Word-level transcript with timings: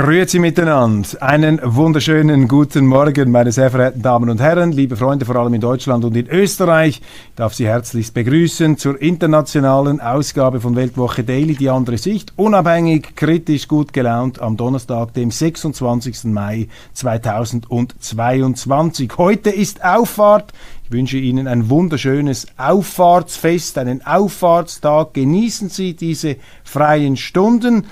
Grüezi 0.00 0.38
miteinander. 0.38 1.08
Einen 1.20 1.58
wunderschönen 1.60 2.46
guten 2.46 2.86
Morgen, 2.86 3.32
meine 3.32 3.50
sehr 3.50 3.68
verehrten 3.68 4.00
Damen 4.00 4.30
und 4.30 4.40
Herren, 4.40 4.70
liebe 4.70 4.96
Freunde, 4.96 5.24
vor 5.24 5.34
allem 5.34 5.54
in 5.54 5.60
Deutschland 5.60 6.04
und 6.04 6.16
in 6.16 6.28
Österreich. 6.28 7.00
Ich 7.00 7.34
darf 7.34 7.52
Sie 7.52 7.66
herzlichst 7.66 8.14
begrüßen 8.14 8.78
zur 8.78 9.02
internationalen 9.02 10.00
Ausgabe 10.00 10.60
von 10.60 10.76
Weltwoche 10.76 11.24
Daily, 11.24 11.56
die 11.56 11.68
andere 11.68 11.98
Sicht. 11.98 12.32
Unabhängig, 12.36 13.16
kritisch, 13.16 13.66
gut 13.66 13.92
gelaunt 13.92 14.40
am 14.40 14.56
Donnerstag, 14.56 15.14
dem 15.14 15.32
26. 15.32 16.26
Mai 16.26 16.68
2022. 16.92 19.10
Heute 19.18 19.50
ist 19.50 19.84
Auffahrt. 19.84 20.52
Ich 20.84 20.92
wünsche 20.92 21.18
Ihnen 21.18 21.48
ein 21.48 21.68
wunderschönes 21.68 22.46
Auffahrtsfest, 22.56 23.76
einen 23.76 24.06
Auffahrtstag. 24.06 25.12
Genießen 25.12 25.68
Sie 25.68 25.94
diese 25.94 26.36
freien 26.62 27.16
Stunden. 27.16 27.84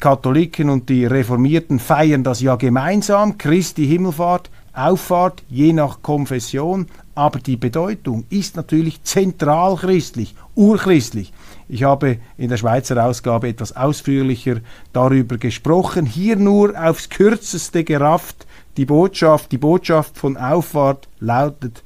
Katholiken 0.00 0.70
und 0.70 0.88
die 0.88 1.04
Reformierten 1.04 1.78
feiern 1.78 2.24
das 2.24 2.40
ja 2.40 2.56
gemeinsam, 2.56 3.38
Christi 3.38 3.86
Himmelfahrt, 3.86 4.50
Auffahrt, 4.72 5.42
je 5.48 5.72
nach 5.72 6.00
Konfession, 6.00 6.86
aber 7.14 7.38
die 7.38 7.56
Bedeutung 7.56 8.24
ist 8.30 8.56
natürlich 8.56 9.02
zentral 9.02 9.76
christlich, 9.76 10.34
urchristlich. 10.54 11.32
Ich 11.68 11.82
habe 11.84 12.18
in 12.36 12.48
der 12.48 12.56
Schweizer 12.56 13.04
Ausgabe 13.04 13.48
etwas 13.48 13.76
ausführlicher 13.76 14.56
darüber 14.92 15.38
gesprochen, 15.38 16.06
hier 16.06 16.36
nur 16.36 16.74
aufs 16.80 17.08
kürzeste 17.08 17.84
gerafft. 17.84 18.46
Die 18.76 18.86
Botschaft, 18.86 19.52
die 19.52 19.58
Botschaft 19.58 20.16
von 20.16 20.36
Auffahrt 20.36 21.08
lautet, 21.18 21.82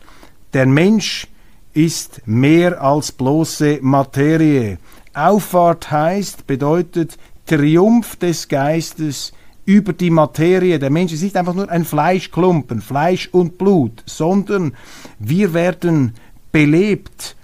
der 0.53 0.67
Mensch 0.67 1.27
ist 1.73 2.23
mehr 2.27 2.81
als 2.81 3.11
bloße 3.11 3.79
Materie. 3.83 4.79
Auffahrt 5.15 5.91
heißt, 5.91 6.47
bedeutet, 6.47 7.19
Triumph 7.47 8.17
des 8.17 8.48
Geistes 8.48 9.33
über 9.64 9.92
die 9.92 10.11
Materie. 10.11 10.78
Der 10.78 10.91
Mensch 10.91 11.12
ist 11.12 11.23
nicht 11.23 11.37
einfach 11.37 11.55
nur 11.55 11.70
ein 11.70 11.84
Fleischklumpen, 11.84 12.81
Fleisch 12.81 13.28
und 13.33 13.59
Blut, 13.59 14.03
sondern 14.06 14.75
wir 15.19 15.55
werden 15.55 16.14
belebt, 16.53 17.36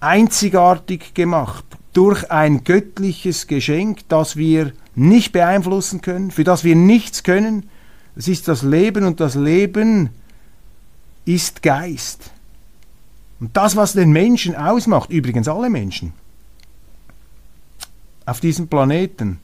einzigartig 0.00 1.14
gemacht 1.14 1.64
durch 1.92 2.30
ein 2.30 2.64
göttliches 2.64 3.46
Geschenk, 3.46 4.00
das 4.08 4.36
wir 4.36 4.72
nicht 4.94 5.32
beeinflussen 5.32 6.00
können, 6.00 6.30
für 6.30 6.44
das 6.44 6.64
wir 6.64 6.76
nichts 6.76 7.22
können. 7.22 7.68
Es 8.16 8.28
ist 8.28 8.48
das 8.48 8.62
Leben 8.62 9.04
und 9.04 9.20
das 9.20 9.34
Leben 9.34 10.10
ist 11.24 11.62
Geist. 11.62 12.30
Und 13.40 13.56
das, 13.56 13.76
was 13.76 13.92
den 13.92 14.10
Menschen 14.10 14.54
ausmacht, 14.54 15.10
übrigens 15.10 15.48
alle 15.48 15.68
Menschen, 15.68 16.12
auf 18.26 18.40
diesem 18.40 18.68
Planeten, 18.68 19.38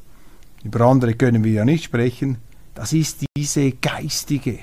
über 0.65 0.82
andere 0.82 1.15
können 1.15 1.44
wir 1.44 1.53
ja 1.53 1.65
nicht 1.65 1.84
sprechen, 1.84 2.38
das 2.75 2.93
ist 2.93 3.25
diese 3.37 3.72
geistige 3.72 4.59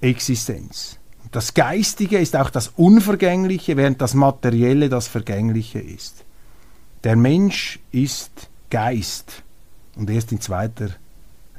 Existenz. 0.00 0.98
Das 1.30 1.54
Geistige 1.54 2.18
ist 2.18 2.36
auch 2.36 2.50
das 2.50 2.68
Unvergängliche, 2.76 3.76
während 3.76 4.00
das 4.00 4.14
Materielle 4.14 4.88
das 4.88 5.08
Vergängliche 5.08 5.78
ist. 5.78 6.24
Der 7.04 7.16
Mensch 7.16 7.78
ist 7.92 8.48
Geist 8.70 9.42
und 9.96 10.10
erst 10.10 10.32
in 10.32 10.40
zweiter 10.40 10.90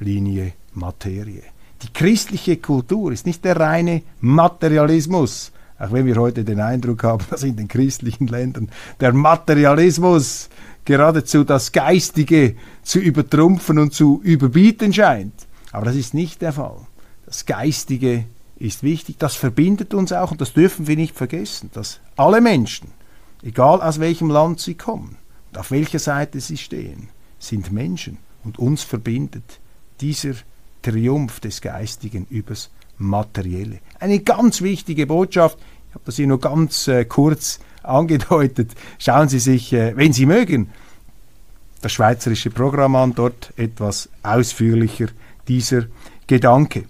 Linie 0.00 0.52
Materie. 0.74 1.42
Die 1.82 1.92
christliche 1.92 2.56
Kultur 2.56 3.12
ist 3.12 3.26
nicht 3.26 3.44
der 3.44 3.58
reine 3.58 4.02
Materialismus, 4.20 5.52
auch 5.78 5.92
wenn 5.92 6.04
wir 6.04 6.16
heute 6.16 6.44
den 6.44 6.60
Eindruck 6.60 7.04
haben, 7.04 7.24
dass 7.30 7.42
in 7.42 7.56
den 7.56 7.68
christlichen 7.68 8.26
Ländern 8.26 8.70
der 9.00 9.12
Materialismus 9.12 10.50
geradezu 10.84 11.44
das 11.44 11.72
Geistige 11.72 12.56
zu 12.82 12.98
übertrumpfen 12.98 13.78
und 13.78 13.94
zu 13.94 14.20
überbieten 14.22 14.92
scheint. 14.92 15.34
Aber 15.72 15.84
das 15.84 15.96
ist 15.96 16.14
nicht 16.14 16.42
der 16.42 16.52
Fall. 16.52 16.78
Das 17.26 17.46
Geistige 17.46 18.24
ist 18.56 18.82
wichtig, 18.82 19.16
das 19.18 19.36
verbindet 19.36 19.94
uns 19.94 20.12
auch 20.12 20.32
und 20.32 20.40
das 20.40 20.52
dürfen 20.52 20.86
wir 20.86 20.96
nicht 20.96 21.16
vergessen, 21.16 21.70
dass 21.72 22.00
alle 22.16 22.40
Menschen, 22.40 22.88
egal 23.42 23.80
aus 23.80 24.00
welchem 24.00 24.30
Land 24.30 24.60
sie 24.60 24.74
kommen 24.74 25.16
und 25.50 25.58
auf 25.58 25.70
welcher 25.70 25.98
Seite 25.98 26.40
sie 26.40 26.58
stehen, 26.58 27.08
sind 27.38 27.72
Menschen 27.72 28.18
und 28.44 28.58
uns 28.58 28.82
verbindet 28.82 29.60
dieser 30.00 30.34
Triumph 30.82 31.40
des 31.40 31.60
Geistigen 31.60 32.26
übers 32.28 32.70
Materielle. 32.98 33.78
Eine 33.98 34.20
ganz 34.20 34.60
wichtige 34.60 35.06
Botschaft, 35.06 35.58
ich 35.88 35.94
habe 35.94 36.04
das 36.04 36.16
hier 36.16 36.26
nur 36.26 36.40
ganz 36.40 36.86
äh, 36.86 37.04
kurz 37.04 37.60
angedeutet. 37.82 38.72
Schauen 38.98 39.28
Sie 39.28 39.38
sich, 39.38 39.72
äh, 39.72 39.96
wenn 39.96 40.12
Sie 40.12 40.26
mögen, 40.26 40.70
das 41.82 41.92
schweizerische 41.92 42.50
Programm 42.50 42.96
an, 42.96 43.14
dort 43.14 43.52
etwas 43.56 44.08
ausführlicher 44.22 45.06
dieser 45.48 45.84
Gedanke. 46.26 46.84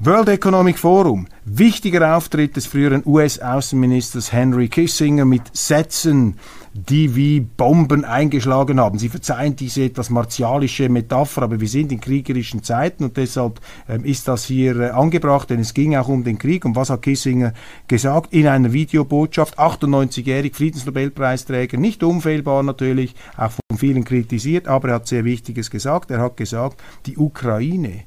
World 0.00 0.30
Economic 0.30 0.78
Forum, 0.78 1.28
wichtiger 1.44 2.16
Auftritt 2.16 2.56
des 2.56 2.66
früheren 2.66 3.02
US-Außenministers 3.06 4.32
Henry 4.32 4.68
Kissinger 4.68 5.24
mit 5.24 5.42
Sätzen, 5.56 6.38
die 6.74 7.14
wie 7.14 7.40
Bomben 7.40 8.04
eingeschlagen 8.04 8.80
haben. 8.80 8.98
Sie 8.98 9.10
verzeihen 9.10 9.56
diese 9.56 9.84
etwas 9.84 10.08
martialische 10.08 10.88
Metapher, 10.88 11.42
aber 11.42 11.60
wir 11.60 11.68
sind 11.68 11.92
in 11.92 12.00
kriegerischen 12.00 12.62
Zeiten 12.62 13.04
und 13.04 13.16
deshalb 13.16 13.60
ähm, 13.88 14.04
ist 14.04 14.26
das 14.28 14.44
hier 14.44 14.78
äh, 14.80 14.90
angebracht, 14.90 15.50
denn 15.50 15.60
es 15.60 15.74
ging 15.74 15.94
auch 15.96 16.08
um 16.08 16.24
den 16.24 16.38
Krieg. 16.38 16.64
Und 16.64 16.74
was 16.74 16.88
hat 16.88 17.02
Kissinger 17.02 17.52
gesagt 17.88 18.32
in 18.32 18.46
einer 18.46 18.72
Videobotschaft? 18.72 19.58
98-jährig, 19.58 20.54
Friedensnobelpreisträger, 20.54 21.76
nicht 21.76 22.02
unfehlbar 22.02 22.62
natürlich, 22.62 23.14
auch 23.36 23.50
von 23.50 23.78
vielen 23.78 24.04
kritisiert, 24.04 24.66
aber 24.66 24.88
er 24.88 24.94
hat 24.94 25.06
sehr 25.06 25.24
Wichtiges 25.24 25.70
gesagt. 25.70 26.10
Er 26.10 26.20
hat 26.20 26.38
gesagt, 26.38 26.82
die 27.04 27.18
Ukraine 27.18 28.04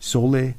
solle 0.00 0.54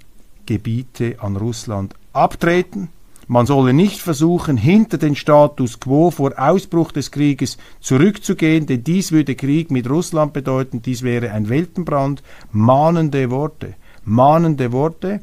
Gebiete 0.46 1.18
an 1.20 1.36
Russland 1.36 1.94
abtreten. 2.14 2.90
Man 3.32 3.46
solle 3.46 3.74
nicht 3.74 4.02
versuchen, 4.02 4.58
hinter 4.58 4.98
den 4.98 5.16
Status 5.16 5.80
quo 5.80 6.10
vor 6.10 6.34
Ausbruch 6.36 6.92
des 6.92 7.12
Krieges 7.12 7.60
zurückzugehen, 7.80 8.66
denn 8.66 8.84
dies 8.84 9.12
würde 9.12 9.36
Krieg 9.36 9.70
mit 9.70 9.88
Russland 9.88 10.34
bedeuten, 10.34 10.82
dies 10.82 11.04
wäre 11.04 11.30
ein 11.30 11.48
Weltenbrand. 11.48 12.24
Mahnende 12.52 13.30
Worte, 13.30 13.76
mahnende 14.04 14.72
Worte, 14.72 15.22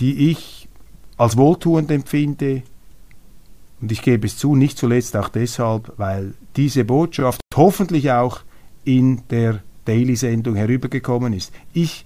die 0.00 0.30
ich 0.30 0.68
als 1.16 1.38
wohltuend 1.38 1.90
empfinde, 1.90 2.62
und 3.80 3.90
ich 3.90 4.02
gebe 4.02 4.26
es 4.26 4.36
zu, 4.36 4.54
nicht 4.54 4.76
zuletzt 4.76 5.16
auch 5.16 5.30
deshalb, 5.30 5.94
weil 5.96 6.34
diese 6.56 6.84
Botschaft 6.84 7.40
hoffentlich 7.54 8.12
auch 8.12 8.40
in 8.84 9.22
der 9.30 9.62
Daily-Sendung 9.86 10.56
herübergekommen 10.56 11.32
ist. 11.32 11.54
Ich 11.72 12.04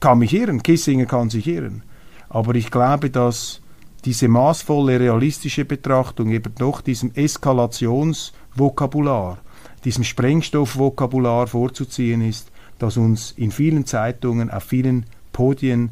kann 0.00 0.18
mich 0.18 0.34
irren, 0.34 0.64
Kissinger 0.64 1.06
kann 1.06 1.30
sich 1.30 1.46
irren. 1.46 1.84
Aber 2.28 2.56
ich 2.56 2.72
glaube, 2.72 3.10
dass 3.10 3.60
diese 4.04 4.28
maßvolle, 4.28 5.00
realistische 5.00 5.64
Betrachtung 5.64 6.30
eben 6.30 6.54
doch 6.56 6.80
diesem 6.80 7.12
Eskalationsvokabular, 7.14 9.38
diesem 9.84 10.04
Sprengstoffvokabular 10.04 11.46
vorzuziehen 11.46 12.22
ist, 12.22 12.50
das 12.78 12.96
uns 12.96 13.32
in 13.36 13.50
vielen 13.50 13.86
Zeitungen, 13.86 14.50
auf 14.50 14.64
vielen 14.64 15.06
Podien, 15.32 15.90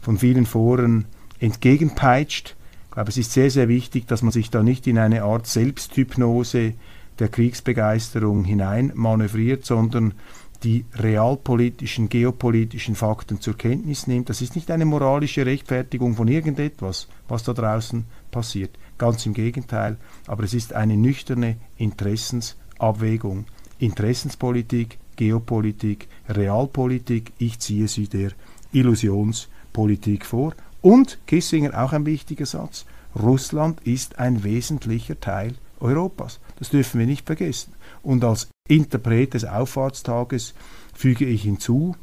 von 0.00 0.18
vielen 0.18 0.46
Foren 0.46 1.06
entgegenpeitscht. 1.38 2.56
Ich 2.86 2.90
glaube, 2.92 3.10
es 3.10 3.18
ist 3.18 3.32
sehr, 3.32 3.50
sehr 3.50 3.68
wichtig, 3.68 4.08
dass 4.08 4.22
man 4.22 4.32
sich 4.32 4.50
da 4.50 4.62
nicht 4.62 4.86
in 4.86 4.98
eine 4.98 5.22
Art 5.22 5.46
Selbsthypnose 5.46 6.74
der 7.18 7.28
Kriegsbegeisterung 7.28 8.44
hinein 8.44 8.92
manövriert, 8.94 9.64
sondern 9.64 10.14
die 10.62 10.84
realpolitischen, 10.94 12.08
geopolitischen 12.08 12.94
Fakten 12.94 13.40
zur 13.40 13.56
Kenntnis 13.56 14.06
nimmt. 14.06 14.28
Das 14.28 14.42
ist 14.42 14.54
nicht 14.54 14.70
eine 14.70 14.84
moralische 14.84 15.46
Rechtfertigung 15.46 16.14
von 16.14 16.28
irgendetwas, 16.28 17.08
was 17.28 17.42
da 17.42 17.52
draußen 17.52 18.04
passiert. 18.30 18.78
Ganz 18.98 19.24
im 19.26 19.34
Gegenteil. 19.34 19.96
Aber 20.26 20.44
es 20.44 20.54
ist 20.54 20.74
eine 20.74 20.96
nüchterne 20.96 21.56
Interessensabwägung. 21.76 23.46
Interessenspolitik, 23.78 24.98
Geopolitik, 25.16 26.08
Realpolitik. 26.28 27.32
Ich 27.38 27.58
ziehe 27.58 27.88
sie 27.88 28.08
der 28.08 28.32
Illusionspolitik 28.72 30.26
vor. 30.26 30.54
Und 30.82 31.18
Kissinger 31.26 31.82
auch 31.82 31.92
ein 31.92 32.06
wichtiger 32.06 32.46
Satz. 32.46 32.84
Russland 33.18 33.80
ist 33.86 34.18
ein 34.18 34.44
wesentlicher 34.44 35.18
Teil 35.18 35.54
Europas. 35.80 36.40
Das 36.58 36.70
dürfen 36.70 37.00
wir 37.00 37.06
nicht 37.06 37.26
vergessen. 37.26 37.72
Und 38.02 38.22
als 38.24 38.48
Interpret 38.70 39.34
des 39.34 39.44
Auffahrtstages 39.44 40.54
füge 40.94 41.24
ich 41.24 41.42
hinzu, 41.42 41.96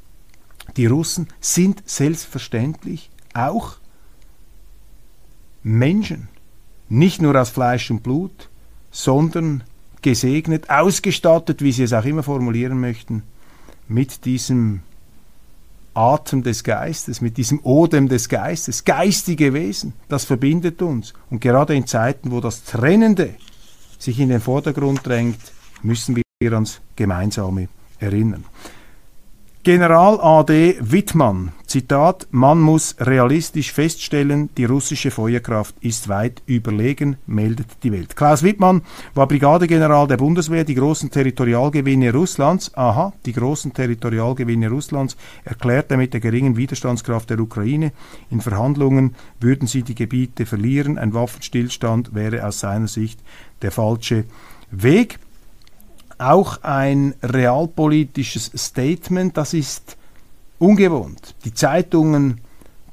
die 0.76 0.86
Russen 0.86 1.28
sind 1.40 1.82
selbstverständlich 1.86 3.10
auch 3.34 3.78
Menschen, 5.64 6.28
nicht 6.90 7.22
nur 7.22 7.40
aus 7.40 7.50
Fleisch 7.50 7.90
und 7.90 8.04
Blut, 8.04 8.50
sondern 8.92 9.64
gesegnet, 10.02 10.70
ausgestattet, 10.70 11.62
wie 11.62 11.72
Sie 11.72 11.84
es 11.84 11.94
auch 11.94 12.06
immer 12.06 12.24
formulieren 12.24 12.80
möchten, 12.80 13.24
mit 13.88 14.26
diesem 14.26 14.82
Atem 15.94 16.44
des 16.44 16.64
Geistes, 16.64 17.22
mit 17.22 17.38
diesem 17.38 17.60
Odem 17.64 18.08
des 18.08 18.30
Geistes, 18.30 18.86
geistige 18.86 19.54
Wesen, 19.54 19.94
das 20.10 20.26
verbindet 20.26 20.82
uns. 20.82 21.14
Und 21.30 21.42
gerade 21.42 21.76
in 21.76 21.88
Zeiten, 21.88 22.32
wo 22.32 22.40
das 22.40 22.64
Trennende 22.64 23.36
sich 23.98 24.20
in 24.20 24.30
den 24.30 24.42
Vordergrund 24.42 25.06
drängt, 25.06 25.40
müssen 25.82 26.16
wir 26.16 26.27
ans 26.46 26.82
Gemeinsame 26.96 27.68
erinnern. 28.00 28.46
General 29.64 30.20
AD 30.22 30.78
Wittmann, 30.80 31.52
Zitat, 31.66 32.28
man 32.30 32.62
muss 32.62 32.96
realistisch 33.00 33.74
feststellen, 33.74 34.50
die 34.56 34.66
russische 34.66 35.10
Feuerkraft 35.10 35.76
ist 35.82 36.08
weit 36.08 36.44
überlegen, 36.46 37.18
meldet 37.26 37.84
die 37.84 37.92
Welt. 37.92 38.16
Klaus 38.16 38.44
Wittmann 38.44 38.84
war 39.16 39.28
Brigadegeneral 39.28 40.08
der 40.08 40.18
Bundeswehr, 40.18 40.64
die 40.64 40.76
großen 40.76 41.10
Territorialgewinne 41.10 42.14
Russlands, 42.14 42.74
aha, 42.76 43.14
die 43.26 43.34
großen 43.34 43.74
Territorialgewinne 43.74 44.70
Russlands 44.70 45.18
erklärt 45.44 45.92
er 45.92 45.98
mit 45.98 46.14
der 46.14 46.22
geringen 46.22 46.56
Widerstandskraft 46.56 47.32
der 47.32 47.40
Ukraine. 47.40 47.92
In 48.30 48.42
Verhandlungen 48.42 49.16
würden 49.40 49.68
sie 49.68 49.82
die 49.82 49.96
Gebiete 49.96 50.46
verlieren, 50.46 51.00
ein 51.00 51.16
Waffenstillstand 51.16 52.14
wäre 52.14 52.46
aus 52.46 52.60
seiner 52.60 52.88
Sicht 52.88 53.20
der 53.64 53.72
falsche 53.72 54.24
Weg 54.70 55.20
auch 56.18 56.64
ein 56.64 57.16
realpolitisches 57.22 58.52
Statement. 58.56 59.38
Das 59.38 59.54
ist 59.54 59.98
ungewohnt. 60.60 61.36
Die 61.46 61.54
Zeitungen 61.54 62.42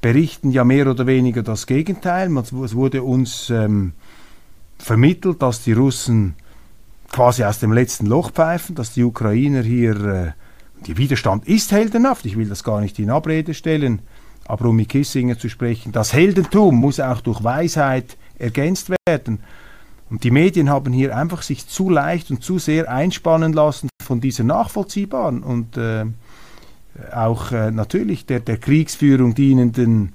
berichten 0.01 0.51
ja 0.51 0.63
mehr 0.63 0.87
oder 0.87 1.07
weniger 1.07 1.41
das 1.43 1.65
Gegenteil. 1.65 2.35
Es 2.37 2.53
wurde 2.53 3.03
uns 3.03 3.49
ähm, 3.49 3.93
vermittelt, 4.77 5.41
dass 5.41 5.63
die 5.63 5.73
Russen 5.73 6.35
quasi 7.11 7.43
aus 7.43 7.59
dem 7.59 7.71
letzten 7.71 8.05
Loch 8.05 8.31
pfeifen, 8.31 8.75
dass 8.75 8.93
die 8.93 9.03
Ukrainer 9.03 9.61
hier, 9.61 9.95
äh, 9.95 10.31
der 10.87 10.97
Widerstand 10.97 11.47
ist 11.47 11.71
heldenhaft, 11.71 12.25
ich 12.25 12.37
will 12.37 12.47
das 12.47 12.63
gar 12.63 12.81
nicht 12.81 12.99
in 12.99 13.09
Abrede 13.09 13.53
stellen, 13.53 14.01
aber 14.45 14.65
um 14.65 14.75
mit 14.75 14.89
Kissinger 14.89 15.39
zu 15.39 15.49
sprechen, 15.49 15.91
das 15.91 16.13
Heldentum 16.13 16.75
muss 16.75 16.99
auch 16.99 17.21
durch 17.21 17.43
Weisheit 17.43 18.17
ergänzt 18.37 18.91
werden. 19.07 19.39
Und 20.15 20.23
die 20.23 20.31
Medien 20.31 20.69
haben 20.69 20.93
hier 20.93 21.17
einfach 21.17 21.41
sich 21.41 21.67
zu 21.67 21.89
leicht 21.89 22.31
und 22.31 22.41
zu 22.41 22.57
sehr 22.57 22.89
einspannen 22.89 23.51
lassen 23.51 23.89
von 24.01 24.21
dieser 24.21 24.45
nachvollziehbaren 24.45 25.43
und 25.43 25.75
äh, 25.75 26.05
auch 27.13 27.51
äh, 27.51 27.69
natürlich 27.69 28.25
der, 28.25 28.39
der 28.39 28.55
Kriegsführung 28.55 29.35
dienenden 29.35 30.13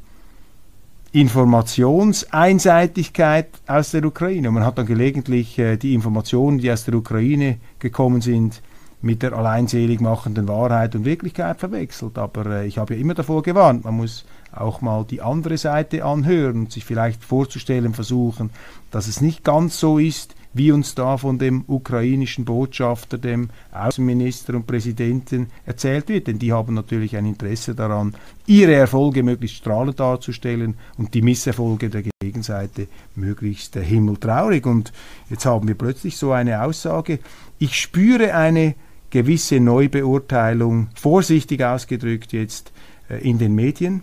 Informationseinseitigkeit 1.12 3.48
aus 3.66 3.90
der 3.90 4.06
Ukraine. 4.06 4.48
Und 4.48 4.54
man 4.54 4.64
hat 4.64 4.78
dann 4.78 4.86
gelegentlich 4.86 5.58
äh, 5.58 5.76
die 5.76 5.92
Informationen, 5.92 6.60
die 6.60 6.72
aus 6.72 6.86
der 6.86 6.94
Ukraine 6.94 7.58
gekommen 7.78 8.22
sind, 8.22 8.62
mit 9.02 9.22
der 9.22 9.34
alleinselig 9.34 10.00
machenden 10.00 10.48
Wahrheit 10.48 10.94
und 10.94 11.04
Wirklichkeit 11.04 11.60
verwechselt. 11.60 12.16
Aber 12.16 12.46
äh, 12.46 12.66
ich 12.66 12.78
habe 12.78 12.94
ja 12.94 13.00
immer 13.02 13.12
davor 13.12 13.42
gewarnt, 13.42 13.84
man 13.84 13.98
muss 13.98 14.24
auch 14.52 14.80
mal 14.80 15.04
die 15.04 15.22
andere 15.22 15.58
Seite 15.58 16.04
anhören 16.04 16.60
und 16.60 16.72
sich 16.72 16.84
vielleicht 16.84 17.24
vorzustellen 17.24 17.94
versuchen, 17.94 18.50
dass 18.90 19.06
es 19.06 19.20
nicht 19.20 19.44
ganz 19.44 19.78
so 19.78 19.98
ist, 19.98 20.34
wie 20.52 20.72
uns 20.72 20.94
da 20.94 21.16
von 21.16 21.38
dem 21.38 21.64
ukrainischen 21.68 22.44
Botschafter, 22.44 23.18
dem 23.18 23.50
Außenminister 23.72 24.54
und 24.54 24.66
Präsidenten 24.66 25.46
erzählt 25.64 26.08
wird. 26.08 26.26
Denn 26.26 26.38
die 26.38 26.52
haben 26.52 26.74
natürlich 26.74 27.16
ein 27.16 27.26
Interesse 27.26 27.74
daran, 27.74 28.14
ihre 28.46 28.74
Erfolge 28.74 29.22
möglichst 29.22 29.58
strahlend 29.58 30.00
darzustellen 30.00 30.74
und 30.98 31.14
die 31.14 31.22
Misserfolge 31.22 31.88
der 31.88 32.02
Gegenseite 32.20 32.88
möglichst 33.14 33.76
himmeltraurig. 33.76 34.66
Und 34.66 34.92
jetzt 35.28 35.46
haben 35.46 35.68
wir 35.68 35.76
plötzlich 35.76 36.16
so 36.16 36.32
eine 36.32 36.62
Aussage. 36.64 37.20
Ich 37.58 37.78
spüre 37.78 38.34
eine 38.34 38.74
gewisse 39.10 39.60
Neubeurteilung, 39.60 40.88
vorsichtig 40.94 41.62
ausgedrückt 41.62 42.32
jetzt, 42.32 42.72
äh, 43.08 43.18
in 43.28 43.38
den 43.38 43.54
Medien 43.54 44.02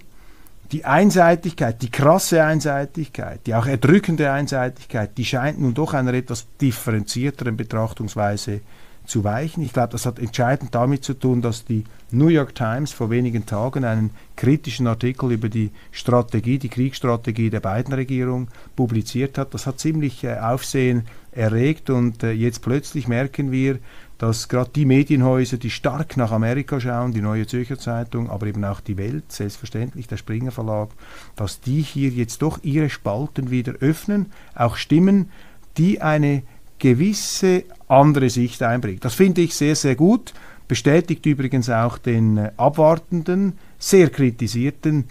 die 0.71 0.85
Einseitigkeit, 0.85 1.81
die 1.81 1.89
krasse 1.89 2.43
Einseitigkeit, 2.43 3.41
die 3.45 3.55
auch 3.55 3.65
erdrückende 3.65 4.31
Einseitigkeit, 4.31 5.17
die 5.17 5.25
scheint 5.25 5.59
nun 5.59 5.73
doch 5.73 5.93
einer 5.93 6.13
etwas 6.13 6.47
differenzierteren 6.59 7.55
Betrachtungsweise 7.55 8.61
zu 9.05 9.23
weichen. 9.23 9.63
Ich 9.63 9.71
glaube, 9.71 9.93
das 9.93 10.05
hat 10.05 10.19
entscheidend 10.19 10.75
damit 10.75 11.03
zu 11.03 11.13
tun, 11.13 11.41
dass 11.41 11.63
die 11.63 11.85
New 12.11 12.27
York 12.27 12.53
Times 12.53 12.91
vor 12.91 13.09
wenigen 13.09 13.45
Tagen 13.45 13.85
einen 13.85 14.11
kritischen 14.35 14.85
Artikel 14.85 15.31
über 15.31 15.49
die 15.49 15.71
Strategie, 15.91 16.59
die 16.59 16.69
Kriegsstrategie 16.69 17.49
der 17.49 17.61
beiden 17.61 17.93
Regierungen 17.93 18.49
publiziert 18.75 19.37
hat. 19.37 19.53
Das 19.53 19.65
hat 19.65 19.79
ziemlich 19.79 20.23
äh, 20.25 20.37
Aufsehen 20.37 21.07
erregt 21.31 21.89
und 21.89 22.23
äh, 22.23 22.31
jetzt 22.31 22.61
plötzlich 22.61 23.07
merken 23.07 23.51
wir, 23.51 23.79
dass 24.17 24.47
gerade 24.47 24.71
die 24.73 24.85
Medienhäuser, 24.85 25.57
die 25.57 25.69
stark 25.69 26.17
nach 26.17 26.31
Amerika 26.31 26.79
schauen, 26.79 27.13
die 27.13 27.21
Neue 27.21 27.45
Zürcher 27.45 27.77
Zeitung, 27.77 28.29
aber 28.29 28.47
eben 28.47 28.63
auch 28.65 28.79
die 28.79 28.97
Welt, 28.97 29.31
selbstverständlich 29.31 30.07
der 30.07 30.17
Springer 30.17 30.51
Verlag, 30.51 30.89
dass 31.35 31.61
die 31.61 31.81
hier 31.81 32.09
jetzt 32.09 32.41
doch 32.41 32.59
ihre 32.63 32.89
Spalten 32.89 33.51
wieder 33.51 33.73
öffnen, 33.73 34.31
auch 34.55 34.75
Stimmen, 34.75 35.29
die 35.77 36.01
eine 36.01 36.43
gewisse 36.79 37.63
andere 37.87 38.29
Sicht 38.29 38.63
einbringt. 38.63 39.05
Das 39.05 39.13
finde 39.13 39.41
ich 39.41 39.55
sehr, 39.55 39.75
sehr 39.75 39.95
gut, 39.95 40.33
bestätigt 40.67 41.25
übrigens 41.25 41.69
auch 41.69 41.97
den 41.97 42.37
äh, 42.37 42.51
abwartenden, 42.57 43.53
sehr 43.79 44.09
kritisierten, 44.09 45.05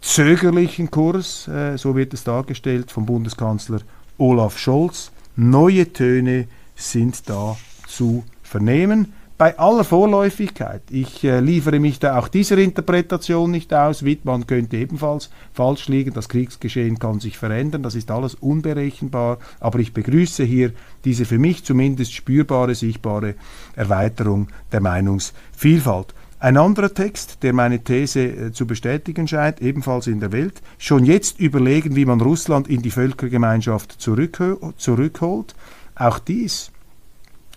zögerlichen 0.00 0.90
Kurs, 0.90 1.48
äh, 1.48 1.76
so 1.76 1.96
wird 1.96 2.14
es 2.14 2.24
dargestellt 2.24 2.90
vom 2.90 3.06
Bundeskanzler 3.06 3.80
Olaf 4.18 4.58
Scholz. 4.58 5.10
Neue 5.36 5.92
Töne 5.92 6.46
sind 6.76 7.28
da 7.28 7.56
zu 7.88 8.24
vernehmen. 8.54 9.12
Bei 9.36 9.58
aller 9.58 9.82
Vorläufigkeit, 9.82 10.82
ich 10.90 11.24
äh, 11.24 11.40
liefere 11.40 11.80
mich 11.80 11.98
da 11.98 12.16
auch 12.20 12.28
dieser 12.28 12.56
Interpretation 12.56 13.50
nicht 13.50 13.74
aus, 13.74 14.04
Wittmann 14.04 14.46
könnte 14.46 14.76
ebenfalls 14.76 15.28
falsch 15.52 15.88
liegen, 15.88 16.14
das 16.14 16.28
Kriegsgeschehen 16.28 17.00
kann 17.00 17.18
sich 17.18 17.36
verändern, 17.36 17.82
das 17.82 17.96
ist 17.96 18.12
alles 18.12 18.36
unberechenbar, 18.36 19.38
aber 19.58 19.80
ich 19.80 19.92
begrüße 19.92 20.44
hier 20.44 20.70
diese 21.04 21.24
für 21.24 21.40
mich 21.40 21.64
zumindest 21.64 22.12
spürbare, 22.12 22.76
sichtbare 22.76 23.34
Erweiterung 23.74 24.46
der 24.70 24.80
Meinungsvielfalt. 24.80 26.14
Ein 26.38 26.56
anderer 26.56 26.94
Text, 26.94 27.42
der 27.42 27.54
meine 27.54 27.82
These 27.82 28.20
äh, 28.20 28.52
zu 28.52 28.68
bestätigen 28.68 29.26
scheint, 29.26 29.60
ebenfalls 29.60 30.06
in 30.06 30.20
der 30.20 30.30
Welt, 30.30 30.62
schon 30.78 31.04
jetzt 31.04 31.40
überlegen, 31.40 31.96
wie 31.96 32.04
man 32.04 32.20
Russland 32.20 32.68
in 32.68 32.82
die 32.82 32.92
Völkergemeinschaft 32.92 34.00
zurückholt. 34.00 35.54
Auch 35.96 36.18
dies 36.20 36.70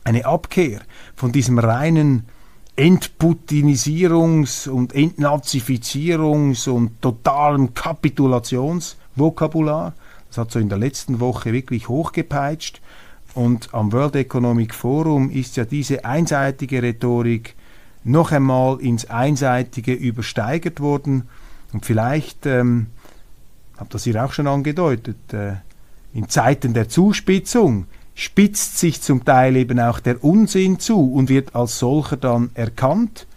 eine 0.08 0.26
Abkehr 0.26 0.82
von 1.16 1.32
diesem 1.34 1.60
reinen 1.60 2.24
Entputinisierungs- 2.78 4.70
und 4.70 4.96
Entnazifizierungs- 4.96 6.70
und 6.70 7.02
totalen 7.02 7.74
Kapitulationsvokabular. 7.74 9.94
Das 10.30 10.38
hat 10.38 10.52
so 10.52 10.60
in 10.60 10.70
der 10.70 10.78
letzten 10.78 11.20
Woche 11.20 11.52
wirklich 11.52 11.90
hochgepeitscht. 11.90 12.80
Und 13.34 13.74
am 13.74 13.92
World 13.92 14.16
Economic 14.16 14.74
Forum 14.74 15.30
ist 15.30 15.58
ja 15.58 15.66
diese 15.66 16.06
einseitige 16.06 16.82
Rhetorik 16.82 17.56
noch 18.06 18.32
einmal 18.32 18.80
ins 18.80 19.10
Einseitige 19.10 19.92
übersteigert 19.94 20.80
worden. 20.80 21.28
Und 21.74 21.86
vielleicht, 21.86 22.46
ähm, 22.46 22.88
habe 23.76 23.90
das 23.90 24.06
hier 24.06 24.24
auch 24.24 24.32
schon 24.32 24.48
angedeutet, 24.48 25.34
äh, 25.34 25.56
in 26.14 26.30
Zeiten 26.30 26.74
der 26.74 26.88
Zuspitzung 26.88 27.88
spitzt 28.18 28.80
sich 28.80 29.00
zum 29.04 29.24
Teil 29.24 29.56
eben 29.56 29.80
auch 29.80 30.00
der 30.00 30.24
Unsinn 30.24 30.80
zu 30.80 31.14
und 31.14 31.30
wird 31.30 31.54
als 31.54 31.78
solcher 31.78 32.18
dann 32.18 32.50
erkannt. 32.56 33.28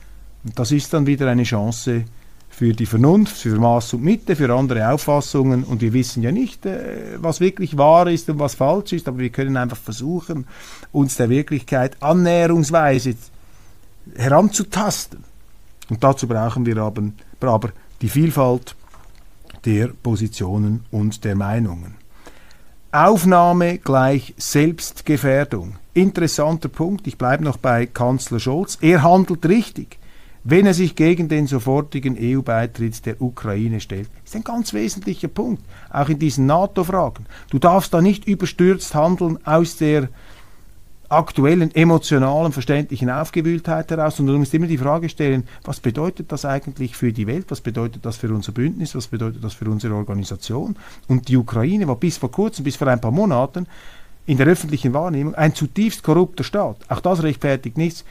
Und 0.42 0.58
das 0.58 0.72
ist 0.72 0.94
dann 0.94 1.06
wieder 1.06 1.28
eine 1.28 1.42
Chance 1.42 2.06
für 2.48 2.72
die 2.72 2.86
Vernunft, 2.86 3.36
für 3.36 3.58
Maß 3.58 3.92
und 3.92 4.02
Mitte, 4.02 4.36
für 4.36 4.50
andere 4.54 4.90
Auffassungen. 4.90 5.64
Und 5.64 5.82
wir 5.82 5.92
wissen 5.92 6.22
ja 6.22 6.32
nicht, 6.32 6.64
äh, 6.64 7.18
was 7.18 7.40
wirklich 7.40 7.76
wahr 7.76 8.06
ist 8.06 8.30
und 8.30 8.38
was 8.38 8.54
falsch 8.54 8.94
ist, 8.94 9.06
aber 9.06 9.18
wir 9.18 9.28
können 9.28 9.58
einfach 9.58 9.76
versuchen, 9.76 10.46
uns 10.92 11.18
der 11.18 11.28
Wirklichkeit 11.28 12.02
annäherungsweise 12.02 13.16
heranzutasten. 14.16 15.24
Und 15.90 16.02
dazu 16.02 16.26
brauchen 16.26 16.64
wir 16.64 16.78
aber, 16.78 17.02
aber 17.40 17.68
die 18.00 18.08
Vielfalt 18.08 18.74
der 19.66 19.88
Positionen 19.88 20.86
und 20.90 21.22
der 21.24 21.36
Meinungen. 21.36 21.99
Aufnahme 22.92 23.78
gleich 23.78 24.34
Selbstgefährdung. 24.36 25.76
Interessanter 25.94 26.68
Punkt, 26.68 27.06
ich 27.06 27.18
bleibe 27.18 27.44
noch 27.44 27.56
bei 27.56 27.86
Kanzler 27.86 28.40
Scholz. 28.40 28.78
Er 28.80 29.04
handelt 29.04 29.46
richtig, 29.46 30.00
wenn 30.42 30.66
er 30.66 30.74
sich 30.74 30.96
gegen 30.96 31.28
den 31.28 31.46
sofortigen 31.46 32.16
EU-Beitritt 32.20 33.06
der 33.06 33.22
Ukraine 33.22 33.78
stellt. 33.78 34.10
Das 34.24 34.30
ist 34.30 34.34
ein 34.34 34.42
ganz 34.42 34.74
wesentlicher 34.74 35.28
Punkt, 35.28 35.62
auch 35.88 36.08
in 36.08 36.18
diesen 36.18 36.46
NATO-Fragen. 36.46 37.26
Du 37.50 37.60
darfst 37.60 37.94
da 37.94 38.02
nicht 38.02 38.26
überstürzt 38.26 38.92
handeln 38.92 39.38
aus 39.46 39.76
der 39.76 40.08
aktuellen, 41.10 41.74
emotionalen, 41.74 42.52
verständlichen 42.52 43.10
Aufgewühltheit 43.10 43.90
heraus, 43.90 44.16
sondern 44.16 44.36
du 44.36 44.38
musst 44.40 44.54
immer 44.54 44.68
die 44.68 44.78
Frage 44.78 45.08
stellen, 45.08 45.46
was 45.64 45.80
bedeutet 45.80 46.30
das 46.30 46.44
eigentlich 46.44 46.96
für 46.96 47.12
die 47.12 47.26
Welt, 47.26 47.46
was 47.48 47.60
bedeutet 47.60 48.06
das 48.06 48.16
für 48.16 48.32
unser 48.32 48.52
Bündnis, 48.52 48.94
was 48.94 49.08
bedeutet 49.08 49.42
das 49.42 49.54
für 49.54 49.68
unsere 49.68 49.94
Organisation? 49.94 50.76
Und 51.08 51.28
die 51.28 51.36
Ukraine 51.36 51.88
war 51.88 51.96
bis 51.96 52.16
vor 52.16 52.30
kurzem, 52.30 52.64
bis 52.64 52.76
vor 52.76 52.86
ein 52.86 53.00
paar 53.00 53.10
Monaten 53.10 53.66
in 54.26 54.36
der 54.36 54.46
öffentlichen 54.46 54.94
Wahrnehmung 54.94 55.34
ein 55.34 55.54
zutiefst 55.54 56.04
korrupter 56.04 56.44
Staat. 56.44 56.76
Auch 56.88 57.00
das 57.00 57.22
rechtfertigt 57.24 57.76
nichts. 57.76 58.04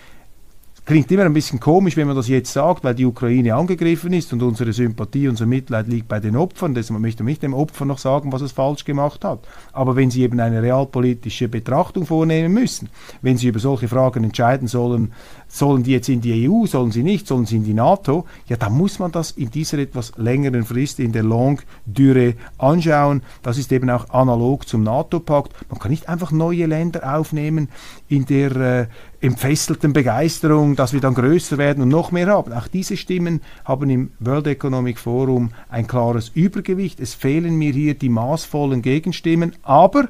Klingt 0.90 1.12
immer 1.12 1.26
ein 1.26 1.34
bisschen 1.34 1.60
komisch, 1.60 1.98
wenn 1.98 2.08
man 2.08 2.16
das 2.16 2.28
jetzt 2.28 2.52
sagt, 2.52 2.84
weil 2.84 2.96
die 2.96 3.06
Ukraine 3.06 3.54
angegriffen 3.54 4.12
ist 4.12 4.34
und 4.34 4.42
unsere 4.42 4.74
Sympathie, 4.74 5.28
unser 5.28 5.46
Mitleid 5.46 5.88
liegt 5.88 6.08
bei 6.08 6.20
den 6.20 6.36
Opfern. 6.36 6.74
Deshalb 6.74 7.00
möchte 7.00 7.22
man 7.22 7.30
nicht 7.30 7.44
dem 7.44 7.54
Opfer 7.54 7.86
noch 7.86 8.00
sagen, 8.00 8.32
was 8.32 8.42
es 8.42 8.54
falsch 8.54 8.86
gemacht 8.86 9.24
hat. 9.24 9.48
Aber 9.72 9.96
wenn 9.96 10.10
Sie 10.10 10.24
eben 10.24 10.40
eine 10.40 10.64
realpolitische 10.64 11.48
Betrachtung 11.48 12.08
vornehmen 12.08 12.56
müssen, 12.56 12.90
wenn 13.22 13.38
Sie 13.38 13.50
über 13.50 13.60
solche 13.60 13.88
Fragen 13.88 14.24
entscheiden 14.24 14.68
sollen, 14.68 15.14
sollen 15.50 15.84
die 15.84 15.92
jetzt 15.92 16.10
in 16.10 16.22
die 16.22 16.48
EU, 16.48 16.66
sollen 16.68 16.92
sie 16.92 17.04
nicht, 17.04 17.28
sollen 17.28 17.46
sie 17.46 17.58
in 17.58 17.64
die 17.64 17.74
NATO, 17.74 18.26
ja, 18.48 18.56
dann 18.56 18.74
muss 18.74 19.00
man 19.00 19.12
das 19.12 19.32
in 19.32 19.50
dieser 19.50 19.80
etwas 19.80 20.14
längeren 20.16 20.64
Frist, 20.64 21.00
in 21.00 21.12
der 21.12 21.24
Longue 21.24 21.64
Durée 21.92 22.36
anschauen. 22.60 23.24
Das 23.42 23.58
ist 23.58 23.72
eben 23.72 23.90
auch 23.90 24.10
analog 24.12 24.68
zum 24.68 24.84
NATO-Pakt. 24.84 25.54
Man 25.70 25.80
kann 25.80 25.92
nicht 25.92 26.08
einfach 26.08 26.32
neue 26.32 26.68
Länder 26.68 27.18
aufnehmen 27.18 27.70
in 28.08 28.26
der 28.26 28.56
äh, 28.56 28.88
entfesselten 29.22 29.94
Begeisterung, 29.94 30.76
dass 30.76 30.94
wir 30.94 31.02
dann 31.02 31.14
größer 31.14 31.58
werden 31.58 31.84
und 31.84 31.90
noch 31.90 32.12
mehr 32.12 32.28
haben. 32.28 32.54
Auch 32.54 32.68
diese 32.68 32.96
Stimmen 32.96 33.42
haben 33.66 33.90
im 33.90 34.12
World 34.20 34.48
Economic 34.48 34.98
Forum 34.98 35.52
ein 35.70 35.88
klares 35.88 36.30
Übergewicht. 36.30 37.00
Es 37.00 37.14
fehlen 37.14 37.58
mir 37.58 37.74
hier 37.74 37.96
die 37.96 38.10
maßvollen 38.10 38.82
Gegenstimmen, 38.82 39.56
aber 39.64 40.08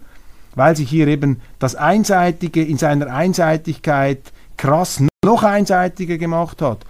weil 0.56 0.76
sich 0.76 0.90
hier 0.90 1.08
eben 1.08 1.42
das 1.58 1.76
Einseitige 1.76 2.64
in 2.64 2.78
seiner 2.78 3.08
Einseitigkeit 3.08 4.32
krass 4.58 5.02
noch 5.24 5.44
einseitiger 5.44 6.18
gemacht 6.18 6.62
hat, 6.62 6.86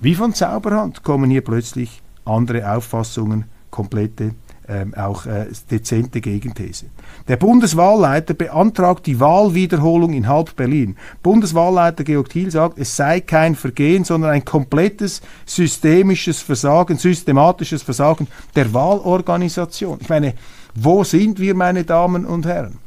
wie 0.00 0.14
von 0.14 0.34
Zauberhand 0.34 1.02
kommen 1.02 1.30
hier 1.30 1.42
plötzlich 1.42 2.02
andere 2.24 2.70
Auffassungen, 2.72 3.44
komplette 3.70 4.34
ähm, 4.68 4.94
auch 4.94 5.26
äh, 5.26 5.46
dezente 5.70 6.20
Gegenthese. 6.20 6.86
Der 7.28 7.36
Bundeswahlleiter 7.36 8.34
beantragt 8.34 9.06
die 9.06 9.18
Wahlwiederholung 9.18 10.12
in 10.12 10.28
halb 10.28 10.54
Berlin. 10.56 10.96
Bundeswahlleiter 11.22 12.04
Georg 12.04 12.28
Thiel 12.28 12.50
sagt, 12.50 12.78
es 12.78 12.96
sei 12.96 13.20
kein 13.20 13.54
Vergehen, 13.54 14.04
sondern 14.04 14.30
ein 14.30 14.44
komplettes 14.44 15.20
systemisches 15.44 16.40
Versagen, 16.40 16.96
systematisches 16.96 17.82
Versagen 17.82 18.28
der 18.54 18.72
Wahlorganisation. 18.72 19.98
Ich 20.00 20.08
meine, 20.08 20.34
wo 20.74 21.04
sind 21.04 21.38
wir, 21.38 21.54
meine 21.54 21.84
Damen 21.84 22.24
und 22.24 22.46
Herren? 22.46 22.78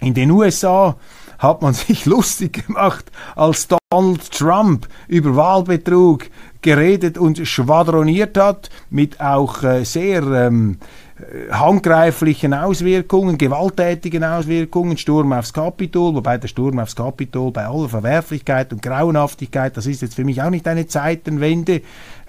In 0.00 0.14
den 0.14 0.30
USA 0.30 0.96
hat 1.42 1.60
man 1.60 1.74
sich 1.74 2.06
lustig 2.06 2.66
gemacht, 2.66 3.10
als 3.36 3.68
Donald 3.90 4.30
Trump 4.30 4.88
über 5.08 5.36
Wahlbetrug 5.36 6.26
geredet 6.62 7.18
und 7.18 7.46
schwadroniert 7.46 8.38
hat, 8.38 8.70
mit 8.88 9.20
auch 9.20 9.62
äh, 9.64 9.84
sehr 9.84 10.22
ähm, 10.22 10.78
äh, 11.18 11.52
handgreiflichen 11.52 12.54
Auswirkungen, 12.54 13.36
gewalttätigen 13.36 14.22
Auswirkungen, 14.22 14.96
Sturm 14.96 15.32
aufs 15.32 15.52
Kapitol, 15.52 16.14
wobei 16.14 16.38
der 16.38 16.48
Sturm 16.48 16.78
aufs 16.78 16.94
Kapitol 16.94 17.50
bei 17.50 17.66
aller 17.66 17.88
Verwerflichkeit 17.88 18.72
und 18.72 18.80
Grauenhaftigkeit, 18.80 19.76
das 19.76 19.86
ist 19.86 20.02
jetzt 20.02 20.14
für 20.14 20.24
mich 20.24 20.40
auch 20.40 20.50
nicht 20.50 20.68
eine 20.68 20.86
Zeitenwende. 20.86 21.82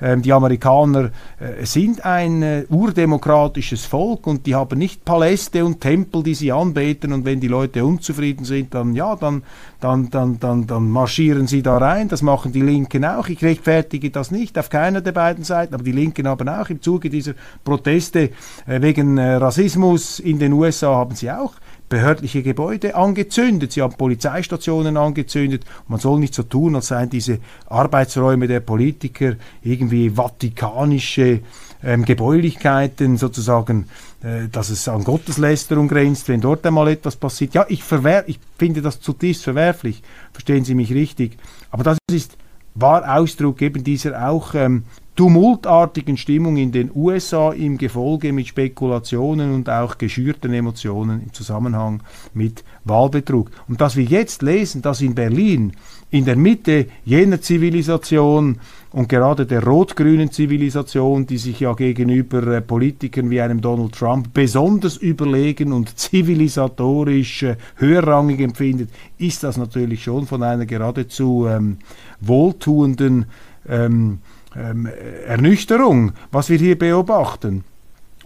Ähm, 0.04 0.22
die 0.22 0.34
Amerikaner 0.34 1.12
äh, 1.40 1.66
sind 1.66 2.04
ein 2.04 2.44
äh, 2.44 2.66
urdemokratisches 2.70 3.86
Volk 3.86 4.28
und 4.28 4.46
die 4.46 4.54
haben 4.54 4.78
nicht 4.78 5.06
Paläste 5.06 5.64
und 5.64 5.80
Tempel, 5.80 6.24
die 6.24 6.36
sie 6.36 6.52
anbeten 6.52 7.14
und 7.14 7.24
wenn 7.24 7.40
die 7.40 7.48
Leute 7.48 7.86
unzufrieden 7.86 8.44
sind, 8.44 8.74
dann 8.74 8.96
ja, 8.96 9.16
dann, 9.16 9.44
dann, 9.80 10.10
dann, 10.10 10.40
dann, 10.42 10.68
dann 10.68 10.90
marschieren 10.90 11.48
sie 11.48 11.62
da 11.62 11.78
rein. 11.78 12.10
Das 12.10 12.22
machen 12.22 12.52
die 12.52 12.62
Linken 12.62 13.06
auch. 13.06 13.30
Ich 13.30 13.42
rechtfertige 13.42 14.12
das 14.12 14.30
nicht 14.30 14.60
auf 14.60 14.70
keiner 14.70 15.00
der 15.00 15.14
beiden 15.14 15.46
Seiten, 15.46 15.74
aber 15.74 15.84
die 15.84 15.94
Linken 15.94 16.28
haben 16.28 16.50
auch 16.50 16.70
im 16.70 16.82
Zuge 16.82 17.10
dieser 17.10 17.34
Proteste 17.64 18.32
äh, 18.68 18.82
wegen 18.82 19.18
Rassismus 19.18 20.20
in 20.20 20.38
den 20.38 20.52
USA 20.52 20.96
haben 20.96 21.16
sie 21.16 21.32
auch 21.32 21.54
behördliche 21.90 22.44
Gebäude 22.44 22.96
angezündet, 22.96 23.74
sie 23.74 23.82
haben 23.82 23.94
Polizeistationen 23.96 24.98
angezündet. 24.98 25.64
Man 25.88 26.00
soll 26.00 26.20
nicht 26.20 26.34
so 26.34 26.44
tun, 26.44 26.76
als 26.76 26.88
seien 26.88 27.10
diese 27.10 27.40
Arbeitsräume 27.68 28.48
der 28.48 28.62
Politiker 28.62 29.36
irgendwie 29.62 30.10
vatikanische 30.18 31.42
ähm, 31.84 32.06
Gebäulichkeiten, 32.06 33.18
sozusagen, 33.18 33.90
äh, 34.24 34.48
dass 34.52 34.70
es 34.70 34.88
an 34.88 35.04
Gotteslästerung 35.04 35.88
grenzt, 35.88 36.30
wenn 36.30 36.42
dort 36.42 36.66
einmal 36.66 36.88
etwas 36.88 37.16
passiert. 37.16 37.54
Ja, 37.54 37.66
ich, 37.68 37.84
verwer 37.84 38.24
ich 38.28 38.40
finde 38.58 38.82
das 38.82 39.02
zutiefst 39.02 39.44
verwerflich, 39.44 40.02
verstehen 40.32 40.64
Sie 40.64 40.76
mich 40.76 40.94
richtig. 40.94 41.38
Aber 41.70 41.84
das 41.84 41.98
ist 42.12 42.38
war 42.76 43.18
Ausdruck 43.18 43.62
eben 43.62 43.84
dieser 43.84 44.30
auch 44.30 44.56
ähm, 44.56 44.84
tumultartigen 45.16 46.18
Stimmung 46.18 46.58
in 46.58 46.72
den 46.72 46.90
USA 46.94 47.52
im 47.52 47.78
Gefolge 47.78 48.34
mit 48.34 48.48
Spekulationen 48.48 49.54
und 49.54 49.70
auch 49.70 49.98
geschürten 49.98 50.54
Emotionen 50.54 51.22
im 51.22 51.34
Zusammenhang 51.34 52.02
mit 52.34 52.64
Wahlbetrug. 52.84 53.52
Und 53.68 53.80
dass 53.80 53.96
wir 53.96 54.04
jetzt 54.04 54.42
lesen, 54.42 54.82
dass 54.82 55.02
in 55.02 55.14
Berlin 55.14 55.74
in 56.14 56.26
der 56.26 56.36
Mitte 56.36 56.86
jener 57.06 57.42
Zivilisation 57.42 58.60
und 58.92 59.10
gerade 59.10 59.48
der 59.48 59.64
rot-grünen 59.64 60.32
Zivilisation, 60.32 61.26
die 61.26 61.40
sich 61.40 61.60
ja 61.62 61.74
gegenüber 61.74 62.46
äh, 62.46 62.62
Politikern 62.62 63.32
wie 63.32 63.42
einem 63.42 63.62
Donald 63.62 63.94
Trump 63.94 64.32
besonders 64.32 64.98
überlegen 64.98 65.74
und 65.74 65.98
zivilisatorisch 65.98 67.42
äh, 67.42 67.56
höherrangig 67.78 68.42
empfindet, 68.42 68.92
ist 69.18 69.42
das 69.42 69.58
natürlich 69.58 70.04
schon 70.04 70.28
von 70.28 70.44
einer 70.44 70.68
geradezu 70.68 71.48
ähm, 71.50 71.78
wohltuenden 72.22 73.26
ähm, 73.68 74.20
ähm, 74.56 74.88
Ernüchterung, 75.26 76.12
was 76.32 76.52
wir 76.52 76.60
hier 76.60 76.78
beobachten, 76.78 77.64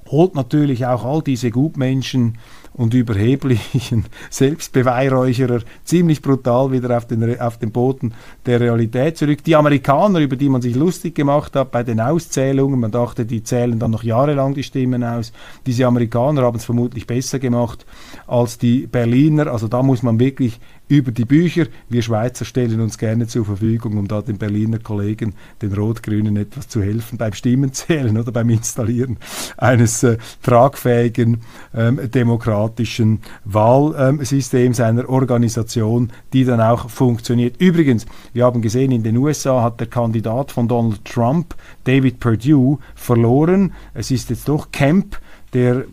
holt 0.09 0.35
natürlich 0.35 0.85
auch 0.85 1.05
all 1.05 1.21
diese 1.21 1.51
Gutmenschen 1.51 2.37
und 2.77 2.93
überheblichen 2.93 4.05
Selbstbeweihräucherer 4.29 5.61
ziemlich 5.83 6.21
brutal 6.21 6.71
wieder 6.71 6.95
auf 6.95 7.07
den, 7.07 7.39
auf 7.39 7.57
den 7.57 7.71
Boden 7.71 8.13
der 8.45 8.59
Realität 8.59 9.17
zurück. 9.17 9.43
Die 9.43 9.55
Amerikaner, 9.55 10.19
über 10.19 10.35
die 10.35 10.49
man 10.49 10.61
sich 10.61 10.75
lustig 10.75 11.15
gemacht 11.15 11.55
hat 11.55 11.71
bei 11.71 11.83
den 11.83 11.99
Auszählungen, 11.99 12.79
man 12.79 12.91
dachte, 12.91 13.25
die 13.25 13.43
zählen 13.43 13.79
dann 13.79 13.91
noch 13.91 14.03
jahrelang 14.03 14.53
die 14.53 14.63
Stimmen 14.63 15.03
aus. 15.03 15.33
Diese 15.65 15.85
Amerikaner 15.87 16.43
haben 16.43 16.57
es 16.57 16.65
vermutlich 16.65 17.07
besser 17.07 17.39
gemacht 17.39 17.85
als 18.27 18.57
die 18.57 18.87
Berliner. 18.87 19.47
Also 19.47 19.67
da 19.67 19.81
muss 19.81 20.03
man 20.03 20.19
wirklich 20.19 20.59
über 20.87 21.11
die 21.11 21.25
Bücher. 21.25 21.65
Wir 21.89 22.01
Schweizer 22.01 22.45
stellen 22.45 22.79
uns 22.79 22.97
gerne 22.97 23.27
zur 23.27 23.45
Verfügung, 23.45 23.97
um 23.97 24.07
da 24.07 24.21
den 24.21 24.37
Berliner 24.37 24.79
Kollegen, 24.79 25.33
den 25.61 25.73
Rot-Grünen, 25.73 26.37
etwas 26.37 26.67
zu 26.67 26.81
helfen 26.81 27.17
beim 27.17 27.33
Stimmenzählen 27.33 28.17
oder 28.17 28.31
beim 28.31 28.49
Installieren 28.49 29.17
eines 29.57 30.03
äh, 30.03 30.17
tragfähigen 30.41 31.41
ähm, 31.75 31.99
demokratischen 32.11 33.19
Wahlsystems, 33.43 34.79
einer 34.79 35.09
Organisation, 35.09 36.11
die 36.33 36.45
dann 36.45 36.61
auch 36.61 36.89
funktioniert. 36.89 37.59
Übrigens, 37.59 38.05
wir 38.33 38.45
haben 38.45 38.61
gesehen, 38.61 38.91
in 38.91 39.03
den 39.03 39.17
USA 39.17 39.63
hat 39.63 39.79
der 39.79 39.87
Kandidat 39.87 40.51
von 40.51 40.67
Donald 40.67 41.03
Trump, 41.05 41.55
David 41.83 42.19
Perdue, 42.19 42.79
verloren. 42.95 43.73
Es 43.93 44.11
ist 44.11 44.29
jetzt 44.29 44.47
doch 44.47 44.71
Kemp, 44.71 45.19
der 45.53 45.85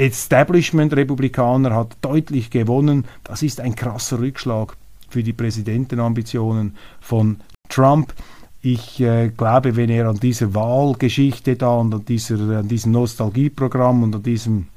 Establishment-Republikaner 0.00 1.74
hat 1.74 1.98
deutlich 2.00 2.48
gewonnen. 2.50 3.04
Das 3.22 3.42
ist 3.42 3.60
ein 3.60 3.74
krasser 3.74 4.18
Rückschlag 4.18 4.74
für 5.10 5.22
die 5.22 5.34
Präsidentenambitionen 5.34 6.74
von 7.00 7.40
Trump. 7.68 8.14
Ich 8.62 8.98
äh, 9.00 9.28
glaube, 9.28 9.76
wenn 9.76 9.90
er 9.90 10.08
an 10.08 10.16
dieser 10.16 10.54
Wahlgeschichte 10.54 11.56
da 11.56 11.74
und 11.74 11.94
an, 11.94 12.04
dieser, 12.06 12.60
an 12.60 12.68
diesem 12.68 12.92
Nostalgieprogramm 12.92 14.02
und 14.02 14.16
an 14.16 14.22
diesem 14.22 14.68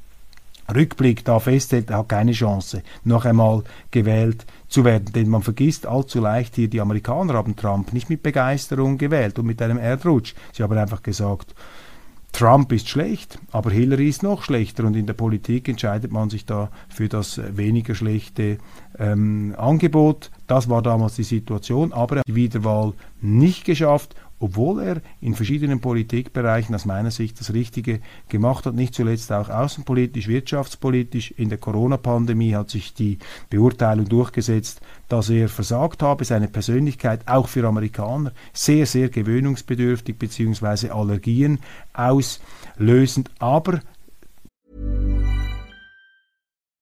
Rückblick 0.74 1.24
da 1.24 1.40
festhält, 1.40 1.88
er 1.88 1.98
hat 1.98 2.10
keine 2.10 2.32
Chance, 2.32 2.82
noch 3.04 3.24
einmal 3.24 3.62
gewählt 3.90 4.44
zu 4.68 4.84
werden. 4.84 5.12
Denn 5.14 5.30
man 5.30 5.42
vergisst 5.42 5.86
allzu 5.86 6.20
leicht 6.20 6.56
hier, 6.56 6.68
die 6.68 6.82
Amerikaner 6.82 7.32
haben 7.32 7.56
Trump 7.56 7.94
nicht 7.94 8.10
mit 8.10 8.22
Begeisterung 8.22 8.98
gewählt 8.98 9.38
und 9.38 9.46
mit 9.46 9.62
einem 9.62 9.78
Erdrutsch. 9.78 10.34
Sie 10.52 10.62
haben 10.62 10.76
einfach 10.76 11.02
gesagt, 11.02 11.54
Trump 12.34 12.72
ist 12.72 12.88
schlecht, 12.88 13.38
aber 13.52 13.70
Hillary 13.70 14.08
ist 14.08 14.24
noch 14.24 14.42
schlechter 14.42 14.82
und 14.84 14.96
in 14.96 15.06
der 15.06 15.14
Politik 15.14 15.68
entscheidet 15.68 16.10
man 16.10 16.30
sich 16.30 16.44
da 16.44 16.68
für 16.88 17.08
das 17.08 17.40
weniger 17.56 17.94
schlechte 17.94 18.58
ähm, 18.98 19.54
Angebot. 19.56 20.32
Das 20.48 20.68
war 20.68 20.82
damals 20.82 21.14
die 21.14 21.22
Situation, 21.22 21.92
aber 21.92 22.16
er 22.16 22.18
hat 22.20 22.26
die 22.26 22.34
Wiederwahl 22.34 22.92
nicht 23.20 23.64
geschafft 23.64 24.16
obwohl 24.44 24.82
er 24.82 25.00
in 25.22 25.34
verschiedenen 25.34 25.80
Politikbereichen 25.80 26.74
aus 26.74 26.84
meiner 26.84 27.10
Sicht 27.10 27.40
das 27.40 27.54
Richtige 27.54 28.00
gemacht 28.28 28.66
hat, 28.66 28.74
nicht 28.74 28.94
zuletzt 28.94 29.32
auch 29.32 29.48
außenpolitisch, 29.48 30.28
wirtschaftspolitisch. 30.28 31.30
In 31.30 31.48
der 31.48 31.56
Corona-Pandemie 31.56 32.54
hat 32.54 32.68
sich 32.68 32.92
die 32.92 33.16
Beurteilung 33.48 34.06
durchgesetzt, 34.06 34.82
dass 35.08 35.30
er 35.30 35.48
versagt 35.48 36.02
habe, 36.02 36.26
seine 36.26 36.48
Persönlichkeit 36.48 37.26
auch 37.26 37.48
für 37.48 37.66
Amerikaner 37.66 38.32
sehr, 38.52 38.84
sehr 38.84 39.08
gewöhnungsbedürftig 39.08 40.18
bzw. 40.18 40.90
Allergien 40.90 41.58
auslösend, 41.94 43.30
aber 43.38 43.80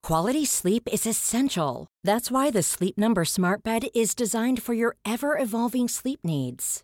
Quality 0.05 0.43
sleep 0.43 0.89
is 0.91 1.05
essential. 1.05 1.87
That's 2.03 2.29
why 2.29 2.51
the 2.51 2.61
Sleep 2.61 2.97
Number 2.97 3.23
Smart 3.23 3.63
Bed 3.63 3.85
is 3.95 4.13
designed 4.13 4.61
for 4.61 4.73
your 4.73 4.97
ever 5.05 5.37
evolving 5.37 5.87
sleep 5.87 6.19
needs. 6.25 6.83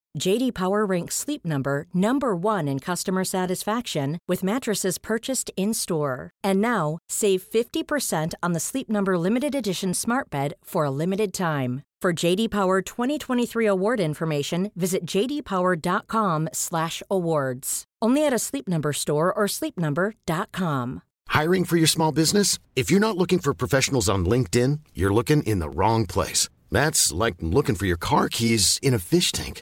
JD 0.19 0.53
Power 0.53 0.85
ranks 0.85 1.15
Sleep 1.15 1.45
Number 1.45 1.85
number 1.93 2.35
1 2.35 2.67
in 2.67 2.79
customer 2.79 3.23
satisfaction 3.23 4.19
with 4.27 4.43
mattresses 4.43 4.97
purchased 4.97 5.49
in-store. 5.55 6.31
And 6.43 6.59
now, 6.61 6.97
save 7.07 7.41
50% 7.41 8.33
on 8.43 8.51
the 8.51 8.59
Sleep 8.59 8.89
Number 8.89 9.17
limited 9.17 9.55
edition 9.55 9.93
Smart 9.93 10.29
Bed 10.29 10.55
for 10.63 10.83
a 10.85 10.91
limited 10.91 11.33
time. 11.33 11.83
For 12.01 12.11
JD 12.13 12.51
Power 12.51 12.81
2023 12.81 13.65
award 13.67 13.99
information, 13.99 14.71
visit 14.75 15.05
jdpower.com/awards. 15.05 17.83
Only 18.01 18.25
at 18.25 18.33
a 18.33 18.39
Sleep 18.39 18.67
Number 18.67 18.91
store 18.91 19.31
or 19.31 19.45
sleepnumber.com. 19.45 21.01
Hiring 21.27 21.63
for 21.63 21.77
your 21.77 21.87
small 21.87 22.11
business? 22.11 22.57
If 22.75 22.89
you're 22.89 22.99
not 22.99 23.17
looking 23.17 23.37
for 23.39 23.53
professionals 23.53 24.09
on 24.09 24.25
LinkedIn, 24.25 24.79
you're 24.95 25.13
looking 25.13 25.43
in 25.43 25.59
the 25.59 25.69
wrong 25.69 26.07
place. 26.07 26.49
That's 26.71 27.11
like 27.11 27.35
looking 27.39 27.75
for 27.75 27.85
your 27.85 27.97
car 27.97 28.29
keys 28.29 28.79
in 28.81 28.95
a 28.95 28.99
fish 28.99 29.31
tank. 29.31 29.61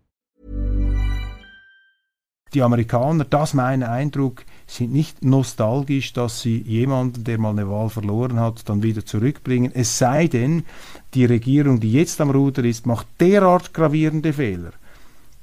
Die 2.53 2.61
Amerikaner, 2.61 3.23
das 3.23 3.53
mein 3.53 3.81
Eindruck, 3.81 4.43
sind 4.67 4.91
nicht 4.91 5.23
nostalgisch, 5.23 6.11
dass 6.11 6.41
sie 6.41 6.57
jemanden, 6.57 7.23
der 7.23 7.37
mal 7.37 7.51
eine 7.51 7.69
Wahl 7.69 7.89
verloren 7.89 8.39
hat, 8.39 8.67
dann 8.67 8.83
wieder 8.83 9.05
zurückbringen. 9.05 9.71
Es 9.73 9.97
sei 9.97 10.27
denn, 10.27 10.65
die 11.13 11.23
Regierung, 11.23 11.79
die 11.79 11.93
jetzt 11.93 12.19
am 12.19 12.29
Ruder 12.29 12.65
ist, 12.65 12.85
macht 12.85 13.07
derart 13.21 13.73
gravierende 13.73 14.33
Fehler 14.33 14.71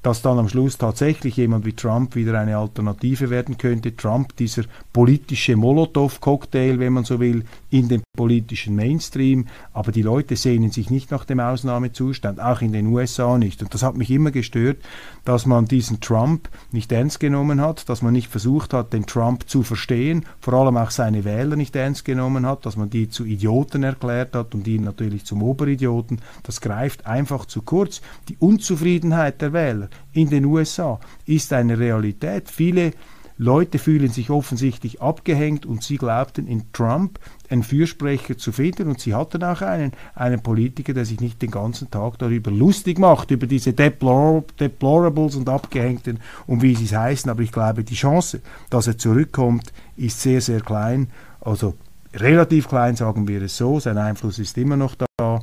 dass 0.03 0.23
dann 0.23 0.39
am 0.39 0.49
Schluss 0.49 0.79
tatsächlich 0.79 1.37
jemand 1.37 1.65
wie 1.65 1.73
Trump 1.73 2.15
wieder 2.15 2.39
eine 2.39 2.57
Alternative 2.57 3.31
werden 3.31 3.59
könnte. 3.59 3.97
Trump, 3.97 4.37
dieser 4.37 4.63
politische 4.93 5.57
Molotow-Cocktail, 5.57 6.79
wenn 6.79 6.93
man 6.93 7.05
so 7.05 7.19
will, 7.19 7.45
in 7.71 7.89
den 7.89 8.03
politischen 8.17 8.77
Mainstream. 8.77 9.47
Aber 9.73 9.91
die 9.91 10.03
Leute 10.03 10.37
sehnen 10.37 10.71
sich 10.71 10.91
nicht 10.91 11.11
nach 11.11 11.25
dem 11.25 11.41
Ausnahmezustand, 11.41 12.41
auch 12.41 12.61
in 12.61 12.73
den 12.73 12.87
USA 12.87 13.39
nicht. 13.39 13.63
Und 13.63 13.75
das 13.75 13.83
hat 13.83 13.97
mich 13.97 14.11
immer 14.11 14.31
gestört, 14.31 14.79
dass 15.25 15.47
man 15.47 15.67
diesen 15.67 16.01
Trump 16.01 16.49
nicht 16.71 16.93
ernst 16.93 17.19
genommen 17.21 17.61
hat, 17.61 17.89
dass 17.89 18.01
man 18.01 18.13
nicht 18.13 18.29
versucht 18.29 18.73
hat, 18.73 18.93
den 18.93 19.07
Trump 19.07 19.49
zu 19.49 19.63
verstehen, 19.63 20.25
vor 20.41 20.55
allem 20.55 20.77
auch 20.77 20.91
seine 20.91 21.25
Wähler 21.25 21.57
nicht 21.57 21.75
ernst 21.75 22.05
genommen 22.05 22.47
hat, 22.47 22.65
dass 22.67 22.77
man 22.77 22.89
die 22.89 23.09
zu 23.09 23.25
Idioten 23.25 23.83
erklärt 23.83 24.35
hat 24.35 24.55
und 24.55 24.67
ihn 24.69 24.85
natürlich 24.85 25.25
zum 25.25 25.43
Oberidioten. 25.43 26.21
Das 26.45 26.61
greift 26.61 27.07
einfach 27.07 27.47
zu 27.47 27.63
kurz. 27.63 28.01
Die 28.29 28.37
Unzufriedenheit 28.39 29.43
der 29.43 29.53
Wähler 29.53 29.88
in 30.13 30.31
den 30.31 30.45
USA 30.45 30.99
ist 31.27 31.53
eine 31.53 31.79
Realität. 31.79 32.51
Viele 32.51 32.93
Leute 33.41 33.79
fühlen 33.79 34.11
sich 34.11 34.31
offensichtlich 34.31 35.01
abgehängt 35.01 35.65
und 35.65 35.85
sie 35.85 35.97
glaubten 35.97 36.49
in 36.49 36.65
Trump 36.73 37.21
einen 37.49 37.63
Fürsprecher 37.63 38.37
zu 38.37 38.51
finden. 38.51 38.89
Und 38.89 39.01
sie 39.01 39.15
hatten 39.15 39.45
auch 39.45 39.63
einen, 39.63 39.93
einen 40.17 40.43
Politiker, 40.43 40.93
der 40.93 41.05
sich 41.05 41.21
nicht 41.21 41.41
den 41.41 41.53
ganzen 41.53 41.89
Tag 41.89 42.19
darüber 42.19 42.51
lustig 42.51 42.99
macht, 42.99 43.31
über 43.31 43.47
diese 43.47 43.73
Deplor 43.73 44.43
Deplorables 44.59 45.37
und 45.37 45.49
Abgehängten 45.49 46.19
und 46.49 46.63
wie 46.63 46.75
sie 46.75 46.87
es 46.87 46.97
heißen, 46.97 47.31
aber 47.31 47.43
ich 47.43 47.53
glaube, 47.53 47.85
die 47.85 47.95
Chance, 47.95 48.41
dass 48.71 48.89
er 48.89 48.99
zurückkommt, 48.99 49.73
ist 49.97 50.21
sehr, 50.21 50.41
sehr 50.41 50.61
klein, 50.61 51.09
also 51.41 51.75
relativ 52.15 52.69
klein, 52.69 52.97
sagen 52.97 53.29
wir 53.29 53.43
es 53.43 53.57
so, 53.57 53.79
sein 53.79 53.99
Einfluss 53.99 54.41
ist 54.41 54.59
immer 54.59 54.77
noch 54.77 54.97
da, 54.97 55.41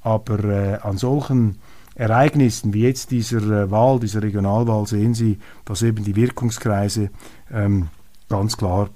aber 0.00 0.44
äh, 0.44 0.74
an 0.76 0.96
solchen 0.96 1.58
Ereignissen 1.94 2.72
wie 2.72 2.82
jetzt 2.82 3.10
dieser 3.10 3.64
äh, 3.64 3.70
Wahl, 3.70 4.00
dieser 4.00 4.22
Regionalwahl 4.22 4.86
sehen 4.86 5.14
Sie, 5.14 5.38
dass 5.64 5.82
eben 5.82 6.04
die 6.04 6.16
Wirkungskreise 6.16 7.10
ähm, 7.52 7.88
ganz 8.28 8.56
klar 8.56 8.88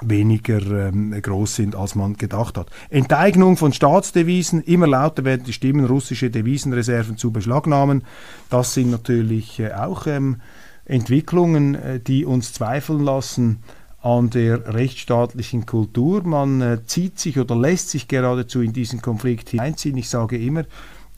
weniger 0.00 0.88
ähm, 0.88 1.10
groß 1.20 1.56
sind, 1.56 1.74
als 1.74 1.94
man 1.94 2.16
gedacht 2.16 2.56
hat. 2.56 2.68
Enteignung 2.90 3.56
von 3.56 3.72
Staatsdevisen, 3.72 4.62
immer 4.62 4.86
lauter 4.86 5.24
werden 5.24 5.44
die 5.44 5.52
Stimmen, 5.52 5.86
russische 5.86 6.30
Devisenreserven 6.30 7.16
zu 7.16 7.32
beschlagnahmen. 7.32 8.02
Das 8.50 8.74
sind 8.74 8.90
natürlich 8.90 9.58
äh, 9.58 9.72
auch 9.72 10.06
ähm, 10.06 10.40
Entwicklungen, 10.84 11.74
äh, 11.74 12.00
die 12.00 12.24
uns 12.24 12.52
zweifeln 12.52 13.00
lassen 13.00 13.58
an 14.00 14.30
der 14.30 14.74
rechtsstaatlichen 14.74 15.66
Kultur. 15.66 16.22
Man 16.22 16.60
äh, 16.60 16.78
zieht 16.86 17.18
sich 17.18 17.38
oder 17.38 17.56
lässt 17.56 17.90
sich 17.90 18.06
geradezu 18.06 18.60
in 18.60 18.72
diesen 18.72 19.02
Konflikt 19.02 19.50
hineinziehen. 19.50 19.96
Ich 19.96 20.08
sage 20.08 20.38
immer, 20.38 20.64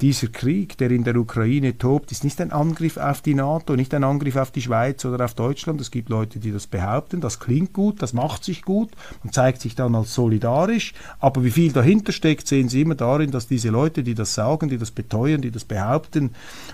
dieser 0.00 0.28
Krieg, 0.28 0.78
der 0.78 0.90
in 0.90 1.04
der 1.04 1.16
Ukraine 1.16 1.76
tobt, 1.76 2.10
ist 2.10 2.24
nicht 2.24 2.40
ein 2.40 2.52
Angriff 2.52 2.96
auf 2.96 3.20
die 3.20 3.34
NATO, 3.34 3.76
nicht 3.76 3.92
ein 3.92 4.04
Angriff 4.04 4.36
auf 4.36 4.50
die 4.50 4.62
Schweiz 4.62 5.04
oder 5.04 5.24
auf 5.24 5.34
Deutschland. 5.34 5.80
Es 5.80 5.90
gibt 5.90 6.08
Leute, 6.08 6.38
die 6.38 6.52
das 6.52 6.66
behaupten. 6.66 7.20
Das 7.20 7.38
klingt 7.38 7.72
gut, 7.72 8.00
das 8.00 8.12
macht 8.12 8.44
sich 8.44 8.62
gut 8.62 8.90
und 9.22 9.34
zeigt 9.34 9.60
sich 9.60 9.74
dann 9.74 9.94
als 9.94 10.14
solidarisch. 10.14 10.94
Aber 11.18 11.44
wie 11.44 11.50
viel 11.50 11.72
dahinter 11.72 12.12
steckt, 12.12 12.46
sehen 12.46 12.68
Sie 12.68 12.80
immer 12.80 12.94
darin, 12.94 13.30
dass 13.30 13.46
diese 13.46 13.68
Leute, 13.68 14.02
die 14.02 14.14
das 14.14 14.34
sagen, 14.34 14.68
die 14.68 14.78
das 14.78 14.90
beteuern, 14.90 15.42
die 15.42 15.50
das 15.50 15.64
behaupten 15.64 16.30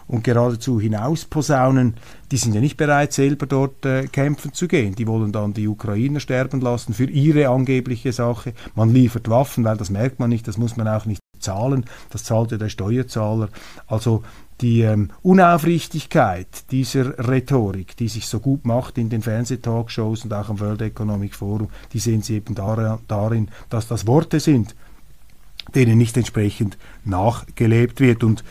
und 0.06 0.22
geradezu 0.22 0.80
hinausposaunen, 0.80 1.94
die 2.30 2.36
sind 2.36 2.54
ja 2.54 2.60
nicht 2.60 2.76
bereit, 2.76 3.12
selber 3.12 3.46
dort 3.46 3.84
äh, 3.86 4.06
kämpfen 4.06 4.52
zu 4.52 4.68
gehen. 4.68 4.94
Die 4.94 5.06
wollen 5.06 5.32
dann 5.32 5.52
die 5.52 5.68
Ukrainer 5.68 6.20
sterben 6.20 6.60
lassen 6.60 6.94
für 6.94 7.04
ihre 7.04 7.48
angebliche 7.48 8.12
Sache. 8.12 8.52
Man 8.74 8.92
liefert 8.92 9.28
Waffen, 9.28 9.64
weil 9.64 9.76
das 9.76 9.90
merkt 9.90 10.18
man 10.18 10.30
nicht, 10.30 10.46
das 10.48 10.58
muss 10.58 10.76
man 10.76 10.88
auch 10.88 11.06
nicht 11.06 11.20
zahlen, 11.40 11.84
das 12.10 12.24
zahlt 12.24 12.52
ja 12.52 12.58
der 12.58 12.68
Steuerzahler. 12.68 13.48
Also 13.86 14.22
die 14.60 14.80
ähm, 14.80 15.10
Unaufrichtigkeit 15.22 16.70
dieser 16.70 17.18
Rhetorik, 17.28 17.96
die 17.96 18.08
sich 18.08 18.26
so 18.26 18.40
gut 18.40 18.64
macht 18.64 18.96
in 18.96 19.10
den 19.10 19.22
Fernsehtalkshows 19.22 20.24
und 20.24 20.32
auch 20.32 20.48
am 20.48 20.60
World 20.60 20.82
Economic 20.82 21.34
Forum, 21.34 21.68
die 21.92 21.98
sehen 21.98 22.22
Sie 22.22 22.36
eben 22.36 22.54
darin, 22.54 23.48
dass 23.68 23.86
das 23.86 24.06
Worte 24.06 24.40
sind, 24.40 24.74
denen 25.74 25.98
nicht 25.98 26.16
entsprechend 26.16 26.78
nachgelebt 27.04 28.00
wird. 28.00 28.24
Und 28.24 28.44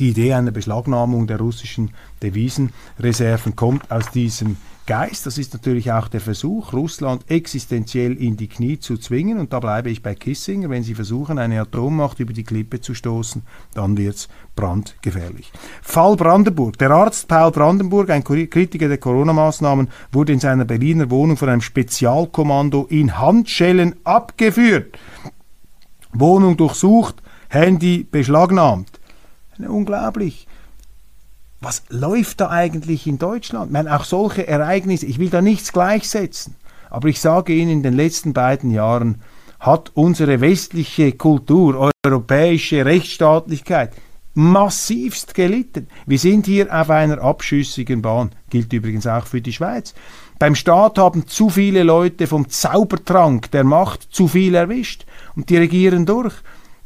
die 0.00 0.08
Idee 0.08 0.34
einer 0.34 0.50
Beschlagnahmung 0.50 1.28
der 1.28 1.38
russischen 1.38 1.92
Devisenreserven 2.22 3.54
kommt 3.54 3.88
aus 3.90 4.10
diesem 4.10 4.56
Geist. 4.86 5.26
Das 5.26 5.38
ist 5.38 5.52
natürlich 5.52 5.92
auch 5.92 6.08
der 6.08 6.20
Versuch, 6.20 6.72
Russland 6.72 7.30
existenziell 7.30 8.14
in 8.14 8.36
die 8.36 8.48
Knie 8.48 8.78
zu 8.80 8.96
zwingen. 8.96 9.38
Und 9.38 9.52
da 9.52 9.60
bleibe 9.60 9.90
ich 9.90 10.02
bei 10.02 10.14
Kissinger. 10.14 10.70
Wenn 10.70 10.82
sie 10.82 10.94
versuchen, 10.94 11.38
eine 11.38 11.60
Atommacht 11.60 12.18
über 12.18 12.32
die 12.32 12.42
Klippe 12.42 12.80
zu 12.80 12.94
stoßen, 12.94 13.42
dann 13.74 13.96
wird 13.96 14.16
es 14.16 14.28
brandgefährlich. 14.56 15.52
Fall 15.82 16.16
Brandenburg. 16.16 16.78
Der 16.78 16.90
Arzt 16.90 17.28
Paul 17.28 17.52
Brandenburg, 17.52 18.10
ein 18.10 18.24
Kritiker 18.24 18.88
der 18.88 18.98
Corona-Maßnahmen, 18.98 19.88
wurde 20.10 20.32
in 20.32 20.40
seiner 20.40 20.64
Berliner 20.64 21.10
Wohnung 21.10 21.36
von 21.36 21.48
einem 21.48 21.60
Spezialkommando 21.60 22.86
in 22.90 23.18
Handschellen 23.18 23.94
abgeführt. 24.04 24.98
Wohnung 26.12 26.56
durchsucht, 26.56 27.22
Handy 27.48 28.06
beschlagnahmt. 28.10 28.88
Unglaublich 29.58 30.48
was 31.62 31.84
läuft 31.88 32.40
da 32.40 32.50
eigentlich 32.50 33.06
in 33.06 33.18
Deutschland? 33.18 33.66
Ich 33.66 33.72
meine, 33.72 33.94
auch 33.96 34.04
solche 34.04 34.46
Ereignisse, 34.46 35.06
ich 35.06 35.18
will 35.18 35.30
da 35.30 35.40
nichts 35.40 35.72
gleichsetzen, 35.72 36.56
aber 36.90 37.08
ich 37.08 37.20
sage 37.20 37.54
Ihnen, 37.54 37.70
in 37.70 37.82
den 37.82 37.94
letzten 37.94 38.32
beiden 38.32 38.70
Jahren 38.70 39.22
hat 39.60 39.92
unsere 39.94 40.40
westliche 40.40 41.12
Kultur, 41.12 41.92
europäische 42.04 42.84
Rechtsstaatlichkeit 42.84 43.92
massivst 44.34 45.34
gelitten. 45.34 45.88
Wir 46.06 46.18
sind 46.18 46.46
hier 46.46 46.74
auf 46.74 46.90
einer 46.90 47.20
abschüssigen 47.20 48.02
Bahn, 48.02 48.30
gilt 48.50 48.72
übrigens 48.72 49.06
auch 49.06 49.26
für 49.26 49.40
die 49.40 49.52
Schweiz. 49.52 49.94
Beim 50.38 50.54
Staat 50.54 50.98
haben 50.98 51.28
zu 51.28 51.50
viele 51.50 51.82
Leute 51.82 52.26
vom 52.26 52.48
Zaubertrank 52.48 53.50
der 53.50 53.62
Macht 53.62 54.08
zu 54.10 54.26
viel 54.26 54.54
erwischt 54.54 55.04
und 55.36 55.50
die 55.50 55.58
regieren 55.58 56.06
durch. 56.06 56.34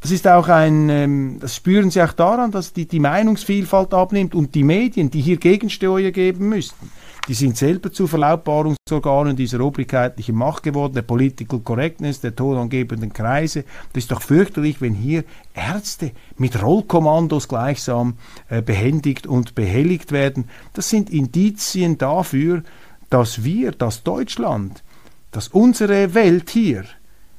Das 0.01 0.11
ist 0.11 0.27
auch 0.27 0.47
ein, 0.47 0.89
ähm, 0.89 1.37
das 1.39 1.55
spüren 1.55 1.89
Sie 1.89 2.01
auch 2.01 2.13
daran, 2.13 2.51
dass 2.51 2.71
die, 2.71 2.87
die 2.87 2.99
Meinungsvielfalt 2.99 3.93
abnimmt 3.93 4.35
und 4.35 4.53
die 4.53 4.63
Medien, 4.63 5.09
die 5.09 5.21
hier 5.21 5.37
Gegensteuer 5.37 6.11
geben 6.11 6.49
müssten, 6.49 6.91
die 7.27 7.33
sind 7.33 7.57
selber 7.57 7.91
zu 7.91 8.07
Verlautbarungsorganen 8.07 9.35
dieser 9.35 9.59
obrigkeitlichen 9.59 10.35
Macht 10.35 10.63
geworden, 10.63 10.93
der 10.93 11.01
Political 11.01 11.59
Correctness, 11.59 12.21
der 12.21 12.35
tonangebenden 12.35 13.11
Kreise. 13.11 13.65
Das 13.91 14.03
ist 14.03 14.11
doch 14.11 14.21
fürchterlich, 14.21 14.79
wenn 14.79 14.93
hier 14.93 15.25
Ärzte 15.53 16.11
mit 16.37 16.61
Rollkommandos 16.61 17.49
gleichsam 17.49 18.17
äh, 18.47 18.61
behändigt 18.61 19.27
und 19.27 19.55
behelligt 19.55 20.13
werden. 20.13 20.45
Das 20.73 20.89
sind 20.89 21.09
Indizien 21.09 21.97
dafür, 21.97 22.63
dass 23.09 23.43
wir, 23.43 23.71
dass 23.71 24.03
Deutschland, 24.03 24.83
dass 25.31 25.49
unsere 25.49 26.13
Welt 26.13 26.49
hier 26.49 26.85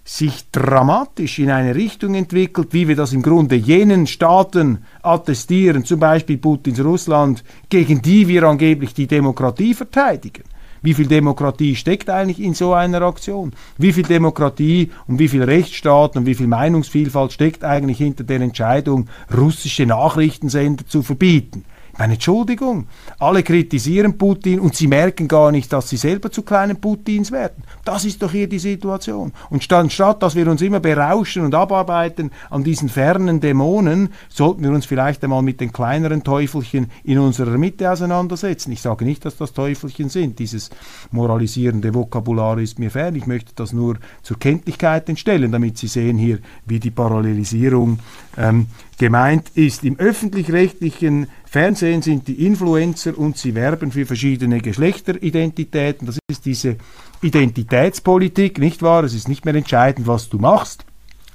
sich 0.09 0.51
dramatisch 0.53 1.38
in 1.38 1.51
eine 1.51 1.75
Richtung 1.75 2.14
entwickelt, 2.14 2.68
wie 2.71 2.88
wir 2.88 2.97
das 2.97 3.12
im 3.12 3.21
Grunde 3.21 3.57
jenen 3.57 4.07
Staaten 4.07 4.79
attestieren, 5.03 5.85
zum 5.85 6.01
Beispiel 6.01 6.38
Putins 6.38 6.83
Russland, 6.83 7.44
gegen 7.68 8.01
die 8.01 8.27
wir 8.27 8.44
angeblich 8.44 8.94
die 8.94 9.07
Demokratie 9.07 9.75
verteidigen. 9.75 10.44
Wie 10.81 10.94
viel 10.94 11.09
Demokratie 11.09 11.77
steckt 11.77 12.09
eigentlich 12.09 12.40
in 12.40 12.55
so 12.55 12.73
einer 12.73 13.03
Aktion? 13.03 13.53
Wie 13.77 13.92
viel 13.92 14.05
Demokratie 14.05 14.90
und 15.09 15.18
wie 15.18 15.29
viel 15.29 15.42
Rechtsstaat 15.42 16.16
und 16.16 16.25
wie 16.25 16.35
viel 16.35 16.47
Meinungsvielfalt 16.47 17.33
steckt 17.33 17.62
eigentlich 17.62 17.99
hinter 17.99 18.25
der 18.25 18.40
Entscheidung, 18.40 19.11
russische 19.37 19.85
Nachrichtensender 19.85 20.87
zu 20.87 21.03
verbieten? 21.03 21.66
Eine 21.98 22.12
Entschuldigung. 22.12 22.87
Alle 23.18 23.42
kritisieren 23.42 24.16
Putin 24.16 24.61
und 24.61 24.76
sie 24.76 24.87
merken 24.87 25.26
gar 25.26 25.50
nicht, 25.50 25.72
dass 25.72 25.88
sie 25.88 25.96
selber 25.96 26.30
zu 26.30 26.42
kleinen 26.42 26.80
Putins 26.80 27.32
werden. 27.32 27.64
Das 27.84 28.04
ist 28.04 28.22
doch 28.22 28.30
hier 28.30 28.48
die 28.48 28.61
Situation. 28.61 29.32
Und 29.50 29.64
statt, 29.64 30.22
dass 30.22 30.37
wir 30.37 30.46
uns 30.46 30.62
immer 30.62 30.78
berauschen 30.78 31.44
und 31.44 31.56
abarbeiten 31.56 32.30
an 32.50 32.62
diesen 32.62 32.88
fernen 32.88 33.40
Dämonen, 33.40 34.11
sollten 34.28 34.62
wir 34.62 34.70
uns 34.70 34.87
vielleicht 34.87 35.24
einmal 35.24 35.42
mit 35.42 35.61
den 35.61 35.72
kleineren 35.72 36.22
Teufelchen 36.22 36.88
in 37.02 37.18
unserer 37.18 37.58
Mitte 37.58 37.90
auseinandersetzen. 37.90 38.70
Ich 38.70 38.80
sage 38.80 39.04
nicht, 39.04 39.24
dass 39.24 39.37
das 39.37 39.52
Teufelchen 39.52 40.08
sind. 40.08 40.38
Dieses 40.38 40.70
moralisierende 41.11 41.92
Vokabular 41.94 42.58
ist 42.58 42.78
mir 42.78 42.92
fern. 42.92 43.16
Ich 43.16 43.26
möchte 43.26 43.50
das 43.56 43.72
nur 43.72 43.96
zur 44.22 44.38
Kenntlichkeit 44.38 45.08
entstellen, 45.08 45.50
damit 45.50 45.78
Sie 45.78 45.88
sehen 45.88 46.16
hier, 46.16 46.38
wie 46.64 46.78
die 46.78 46.92
Parallelisierung 46.92 47.98
ähm, 48.37 48.68
gemeint 48.98 49.50
ist. 49.54 49.84
Im 49.84 49.98
öffentlich-rechtlichen 49.98 51.28
Fernsehen 51.46 52.02
sind 52.02 52.28
die 52.28 52.44
Influencer 52.44 53.16
und 53.16 53.38
sie 53.38 53.54
werben 53.54 53.92
für 53.92 54.04
verschiedene 54.04 54.61
Geschlechteridentitäten. 54.61 56.06
Das 56.06 56.18
ist 56.30 56.44
diese 56.44 56.76
Identitätspolitik, 57.22 58.58
nicht 58.58 58.82
wahr? 58.82 59.04
Es 59.04 59.14
ist 59.14 59.28
nicht 59.28 59.44
mehr 59.44 59.54
entscheidend, 59.54 60.06
was 60.06 60.28
du 60.28 60.38
machst 60.38 60.84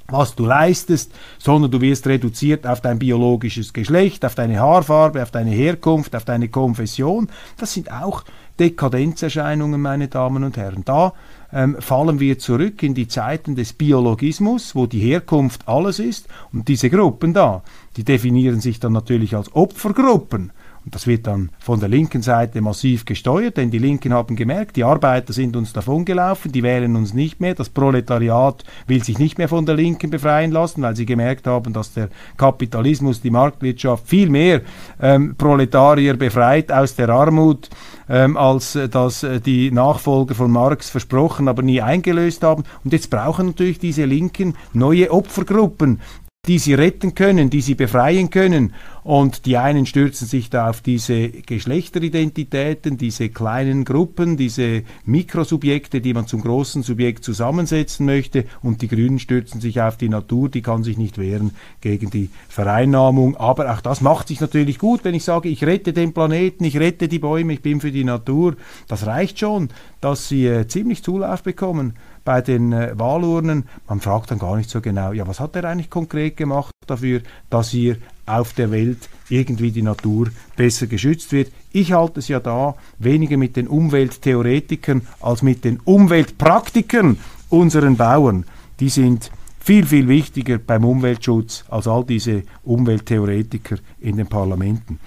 was 0.08 0.34
du 0.34 0.44
leistest, 0.44 1.12
sondern 1.38 1.70
du 1.70 1.80
wirst 1.80 2.06
reduziert 2.06 2.66
auf 2.66 2.80
dein 2.80 2.98
biologisches 2.98 3.72
Geschlecht, 3.72 4.24
auf 4.24 4.34
deine 4.34 4.60
Haarfarbe, 4.60 5.22
auf 5.22 5.30
deine 5.30 5.50
Herkunft, 5.50 6.14
auf 6.14 6.24
deine 6.24 6.48
Konfession. 6.48 7.28
Das 7.56 7.72
sind 7.72 7.90
auch 7.90 8.24
Dekadenzerscheinungen, 8.60 9.80
meine 9.80 10.08
Damen 10.08 10.44
und 10.44 10.56
Herren. 10.56 10.84
Da 10.84 11.14
ähm, 11.54 11.76
fallen 11.78 12.18
wir 12.18 12.38
zurück 12.38 12.82
in 12.82 12.94
die 12.94 13.08
Zeiten 13.08 13.54
des 13.54 13.72
Biologismus, 13.72 14.74
wo 14.74 14.86
die 14.86 14.98
Herkunft 14.98 15.68
alles 15.68 16.00
ist. 16.00 16.26
Und 16.52 16.68
diese 16.68 16.90
Gruppen 16.90 17.32
da, 17.32 17.62
die 17.96 18.04
definieren 18.04 18.60
sich 18.60 18.80
dann 18.80 18.92
natürlich 18.92 19.36
als 19.36 19.54
Opfergruppen. 19.54 20.52
Und 20.84 20.94
das 20.94 21.06
wird 21.06 21.26
dann 21.26 21.50
von 21.58 21.80
der 21.80 21.88
linken 21.88 22.20
Seite 22.20 22.60
massiv 22.60 23.06
gesteuert, 23.06 23.56
denn 23.56 23.70
die 23.70 23.78
Linken 23.78 24.12
haben 24.12 24.36
gemerkt, 24.36 24.76
die 24.76 24.84
Arbeiter 24.84 25.32
sind 25.32 25.56
uns 25.56 25.72
davongelaufen, 25.72 26.52
die 26.52 26.62
wählen 26.62 26.94
uns 26.94 27.14
nicht 27.14 27.40
mehr, 27.40 27.54
das 27.54 27.70
Proletariat 27.70 28.64
will 28.86 29.02
sich 29.02 29.18
nicht 29.18 29.38
mehr 29.38 29.48
von 29.48 29.64
der 29.64 29.76
Linken 29.76 30.10
befreien 30.10 30.52
lassen, 30.52 30.82
weil 30.82 30.94
sie 30.94 31.06
gemerkt 31.06 31.46
haben, 31.46 31.72
dass 31.72 31.94
der 31.94 32.10
Kapitalismus, 32.36 33.22
die 33.22 33.30
Marktwirtschaft 33.30 34.06
viel 34.06 34.28
mehr 34.28 34.60
ähm, 35.00 35.34
Proletarier 35.36 36.16
befreit 36.16 36.70
aus 36.70 36.94
der 36.94 37.08
Armut, 37.08 37.70
ähm, 38.08 38.36
als 38.36 38.76
äh, 38.76 38.88
das 38.88 39.22
äh, 39.22 39.40
die 39.40 39.70
Nachfolger 39.70 40.34
von 40.34 40.50
Marx 40.50 40.90
versprochen, 40.90 41.48
aber 41.48 41.62
nie 41.62 41.80
eingelöst 41.80 42.42
haben. 42.42 42.64
Und 42.84 42.92
jetzt 42.92 43.08
brauchen 43.08 43.46
natürlich 43.46 43.78
diese 43.78 44.04
Linken 44.04 44.54
neue 44.74 45.10
Opfergruppen, 45.10 46.00
die 46.46 46.58
sie 46.58 46.74
retten 46.74 47.14
können, 47.14 47.50
die 47.50 47.60
sie 47.60 47.74
befreien 47.74 48.30
können. 48.30 48.74
Und 49.02 49.44
die 49.44 49.58
einen 49.58 49.84
stürzen 49.84 50.26
sich 50.26 50.48
da 50.48 50.70
auf 50.70 50.80
diese 50.80 51.28
Geschlechteridentitäten, 51.28 52.96
diese 52.96 53.28
kleinen 53.28 53.84
Gruppen, 53.84 54.38
diese 54.38 54.82
Mikrosubjekte, 55.04 56.00
die 56.00 56.14
man 56.14 56.26
zum 56.26 56.40
großen 56.40 56.82
Subjekt 56.82 57.22
zusammensetzen 57.22 58.06
möchte. 58.06 58.46
Und 58.62 58.80
die 58.80 58.88
Grünen 58.88 59.18
stürzen 59.18 59.60
sich 59.60 59.82
auf 59.82 59.98
die 59.98 60.08
Natur, 60.08 60.48
die 60.48 60.62
kann 60.62 60.84
sich 60.84 60.96
nicht 60.96 61.18
wehren 61.18 61.50
gegen 61.82 62.08
die 62.08 62.30
Vereinnahmung. 62.48 63.36
Aber 63.36 63.70
auch 63.72 63.82
das 63.82 64.00
macht 64.00 64.28
sich 64.28 64.40
natürlich 64.40 64.78
gut, 64.78 65.04
wenn 65.04 65.14
ich 65.14 65.24
sage, 65.24 65.50
ich 65.50 65.64
rette 65.64 65.92
den 65.92 66.14
Planeten, 66.14 66.64
ich 66.64 66.78
rette 66.78 67.08
die 67.08 67.18
Bäume, 67.18 67.52
ich 67.52 67.62
bin 67.62 67.82
für 67.82 67.92
die 67.92 68.04
Natur. 68.04 68.56
Das 68.88 69.06
reicht 69.06 69.38
schon, 69.38 69.68
dass 70.00 70.28
sie 70.28 70.46
äh, 70.46 70.66
ziemlich 70.66 71.02
Zulauf 71.02 71.42
bekommen 71.42 71.94
bei 72.24 72.40
den 72.40 72.72
äh, 72.72 72.98
Wahlurnen. 72.98 73.64
Man 73.88 74.00
fragt 74.00 74.30
dann 74.30 74.38
gar 74.38 74.56
nicht 74.56 74.70
so 74.70 74.80
genau, 74.80 75.12
ja, 75.12 75.26
was 75.26 75.40
hat 75.40 75.56
er 75.56 75.64
eigentlich 75.64 75.90
konkret 75.90 76.36
gemacht 76.36 76.72
dafür, 76.86 77.20
dass 77.50 77.70
hier 77.70 77.96
auf 78.26 78.52
der 78.54 78.70
Welt 78.70 79.08
irgendwie 79.28 79.70
die 79.70 79.82
Natur 79.82 80.28
besser 80.56 80.86
geschützt 80.86 81.32
wird. 81.32 81.52
Ich 81.72 81.92
halte 81.92 82.20
es 82.20 82.28
ja 82.28 82.40
da 82.40 82.74
weniger 82.98 83.36
mit 83.36 83.56
den 83.56 83.68
Umwelttheoretikern 83.68 85.02
als 85.20 85.42
mit 85.42 85.64
den 85.64 85.80
Umweltpraktikern 85.80 87.18
unseren 87.50 87.96
Bauern. 87.96 88.46
Die 88.80 88.88
sind 88.88 89.30
viel, 89.60 89.86
viel 89.86 90.08
wichtiger 90.08 90.58
beim 90.58 90.84
Umweltschutz 90.84 91.64
als 91.68 91.86
all 91.86 92.04
diese 92.04 92.42
Umwelttheoretiker 92.64 93.76
in 94.00 94.16
den 94.16 94.26
Parlamenten. 94.26 95.00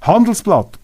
Handelsblatt. 0.00 0.78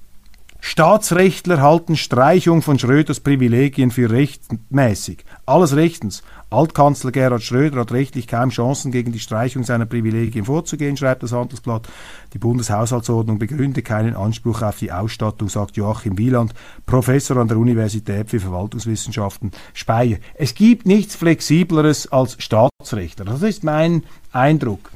Staatsrechtler 0.60 1.62
halten 1.62 1.96
Streichung 1.96 2.60
von 2.60 2.78
Schröders 2.78 3.20
Privilegien 3.20 3.90
für 3.90 4.10
rechtmäßig. 4.10 5.24
Alles 5.46 5.74
rechtens. 5.74 6.22
Altkanzler 6.50 7.12
Gerhard 7.12 7.42
Schröder 7.42 7.80
hat 7.80 7.92
rechtlich 7.92 8.26
kaum 8.26 8.50
Chancen, 8.50 8.92
gegen 8.92 9.12
die 9.12 9.18
Streichung 9.18 9.64
seiner 9.64 9.86
Privilegien 9.86 10.44
vorzugehen, 10.44 10.96
schreibt 10.96 11.22
das 11.22 11.32
Handelsblatt. 11.32 11.88
Die 12.32 12.38
Bundeshaushaltsordnung 12.38 13.38
begründet 13.38 13.84
keinen 13.84 14.16
Anspruch 14.16 14.62
auf 14.62 14.78
die 14.78 14.92
Ausstattung, 14.92 15.48
sagt 15.48 15.76
Joachim 15.76 16.18
Wieland, 16.18 16.54
Professor 16.86 17.36
an 17.36 17.48
der 17.48 17.58
Universität 17.58 18.30
für 18.30 18.40
Verwaltungswissenschaften 18.40 19.52
Speyer. 19.74 20.18
Es 20.34 20.54
gibt 20.54 20.86
nichts 20.86 21.14
Flexibleres 21.14 22.10
als 22.10 22.36
Staatsrechtler. 22.42 23.24
Das 23.24 23.42
ist 23.42 23.64
mein 23.64 24.04
Eindruck. 24.32 24.90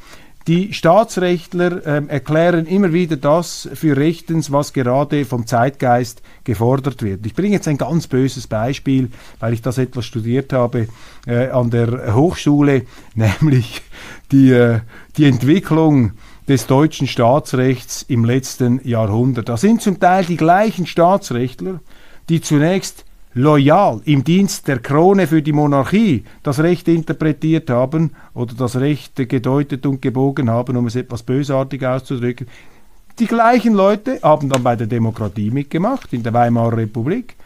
Die 0.47 0.75
Staatsrechtler 0.75 1.87
äh, 1.87 2.03
erklären 2.07 2.67
immer 2.67 2.93
wieder 2.93 3.17
das 3.17 3.67
für 3.73 3.97
rechtens, 3.97 4.53
was 4.53 4.75
gerade 4.75 5.25
vom 5.25 5.47
Zeitgeist 5.47 6.21
gefordert 6.45 7.03
wird. 7.03 7.25
Ich 7.25 7.35
bringe 7.35 7.55
jetzt 7.55 7.67
ein 7.67 7.79
ganz 7.79 8.09
böses 8.09 8.47
Beispiel, 8.47 9.11
weil 9.41 9.55
ich 9.55 9.63
das 9.63 9.79
etwas 9.79 10.05
studiert 10.05 10.53
habe 10.53 10.89
äh, 11.27 11.49
an 11.49 11.71
der 11.71 12.15
Hochschule, 12.15 12.83
nämlich 13.15 13.81
die, 14.33 14.51
äh, 14.51 14.81
die 15.17 15.25
Entwicklung 15.25 16.13
des 16.47 16.67
deutschen 16.67 17.07
Staatsrechts 17.07 18.05
im 18.07 18.27
letzten 18.27 18.87
Jahrhundert. 18.87 19.49
Da 19.49 19.57
sind 19.57 19.81
zum 19.81 19.99
Teil 19.99 20.27
die 20.27 20.37
gleichen 20.37 20.87
Staatsrechtler, 20.87 21.81
die 22.29 22.43
zunächst 22.43 23.07
loyal 23.35 24.01
im 24.05 24.23
Dienst 24.23 24.69
der 24.69 24.79
Krone 24.79 25.27
für 25.27 25.43
die 25.43 25.53
Monarchie 25.53 26.25
das 26.43 26.61
Recht 26.61 26.87
interpretiert 26.89 27.69
haben 27.69 28.13
oder 28.33 28.55
das 28.55 28.77
Recht 28.77 29.17
gedeutet 29.29 29.85
und 29.87 30.01
gebogen 30.01 30.49
haben, 30.49 30.77
um 30.77 30.87
es 30.87 30.97
etwas 30.97 31.23
bösartig 31.23 31.85
auszudrücken. 31.85 32.47
Die 33.19 33.27
gleichen 33.27 33.75
Leute 33.75 34.19
haben 34.23 34.49
dann 34.49 34.63
bei 34.63 34.77
der 34.77 34.87
Demokratie 34.87 35.51
mitgemacht, 35.51 36.13
in 36.13 36.23
der 36.23 36.33
Weimarer 36.33 36.77
Republik. 36.77 37.37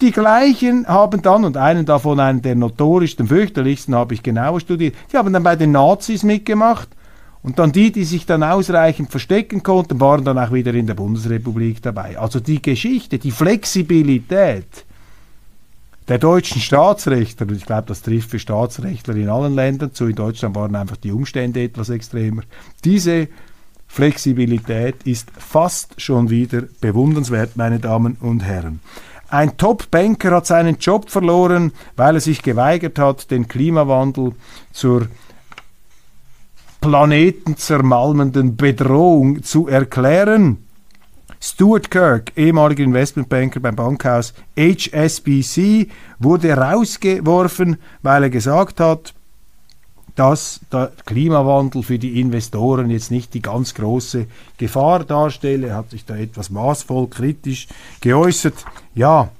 Die 0.00 0.12
gleichen 0.12 0.86
haben 0.86 1.22
dann, 1.22 1.44
und 1.44 1.56
einen 1.56 1.84
davon, 1.84 2.18
einen 2.20 2.42
der 2.42 2.54
notorischsten, 2.54 3.28
fürchterlichsten, 3.28 3.94
habe 3.94 4.14
ich 4.14 4.22
genauer 4.22 4.60
studiert, 4.60 4.94
die 5.12 5.16
haben 5.16 5.32
dann 5.32 5.42
bei 5.42 5.56
den 5.56 5.72
Nazis 5.72 6.22
mitgemacht. 6.22 6.88
Und 7.42 7.58
dann 7.58 7.72
die, 7.72 7.90
die 7.90 8.04
sich 8.04 8.26
dann 8.26 8.42
ausreichend 8.42 9.10
verstecken 9.10 9.62
konnten, 9.62 10.00
waren 10.00 10.24
dann 10.24 10.38
auch 10.38 10.52
wieder 10.52 10.74
in 10.74 10.86
der 10.86 10.94
Bundesrepublik 10.94 11.80
dabei. 11.82 12.18
Also 12.18 12.38
die 12.40 12.60
Geschichte, 12.60 13.18
die 13.18 13.30
Flexibilität, 13.30 14.84
der 16.10 16.18
deutschen 16.18 16.60
Staatsrechtler, 16.60 17.46
und 17.46 17.56
ich 17.56 17.64
glaube, 17.64 17.84
das 17.86 18.02
trifft 18.02 18.30
für 18.30 18.40
Staatsrechtler 18.40 19.14
in 19.14 19.28
allen 19.28 19.54
Ländern 19.54 19.94
zu, 19.94 20.06
in 20.06 20.16
Deutschland 20.16 20.56
waren 20.56 20.74
einfach 20.74 20.96
die 20.96 21.12
Umstände 21.12 21.62
etwas 21.62 21.88
extremer, 21.88 22.42
diese 22.84 23.28
Flexibilität 23.86 24.96
ist 25.04 25.30
fast 25.38 26.00
schon 26.00 26.28
wieder 26.28 26.62
bewundernswert, 26.80 27.56
meine 27.56 27.78
Damen 27.78 28.16
und 28.20 28.40
Herren. 28.40 28.80
Ein 29.28 29.56
Top-Banker 29.56 30.32
hat 30.32 30.46
seinen 30.46 30.78
Job 30.78 31.10
verloren, 31.10 31.72
weil 31.94 32.16
er 32.16 32.20
sich 32.20 32.42
geweigert 32.42 32.98
hat, 32.98 33.30
den 33.30 33.46
Klimawandel 33.46 34.32
zur 34.72 35.06
planetenzermalmenden 36.80 38.56
Bedrohung 38.56 39.44
zu 39.44 39.68
erklären. 39.68 40.58
Stuart 41.42 41.90
Kirk, 41.90 42.32
ehemaliger 42.36 42.84
Investmentbanker 42.84 43.60
beim 43.60 43.74
Bankhaus 43.74 44.34
HSBC, 44.58 45.88
wurde 46.18 46.52
rausgeworfen, 46.52 47.78
weil 48.02 48.24
er 48.24 48.30
gesagt 48.30 48.78
hat, 48.78 49.14
dass 50.16 50.60
der 50.70 50.92
Klimawandel 51.06 51.82
für 51.82 51.98
die 51.98 52.20
Investoren 52.20 52.90
jetzt 52.90 53.10
nicht 53.10 53.32
die 53.32 53.40
ganz 53.40 53.72
große 53.72 54.26
Gefahr 54.58 55.04
darstelle. 55.04 55.68
Er 55.68 55.76
hat 55.76 55.90
sich 55.90 56.04
da 56.04 56.14
etwas 56.14 56.50
maßvoll 56.50 57.08
kritisch 57.08 57.68
geäußert. 58.02 58.54
Ja, 58.94 59.30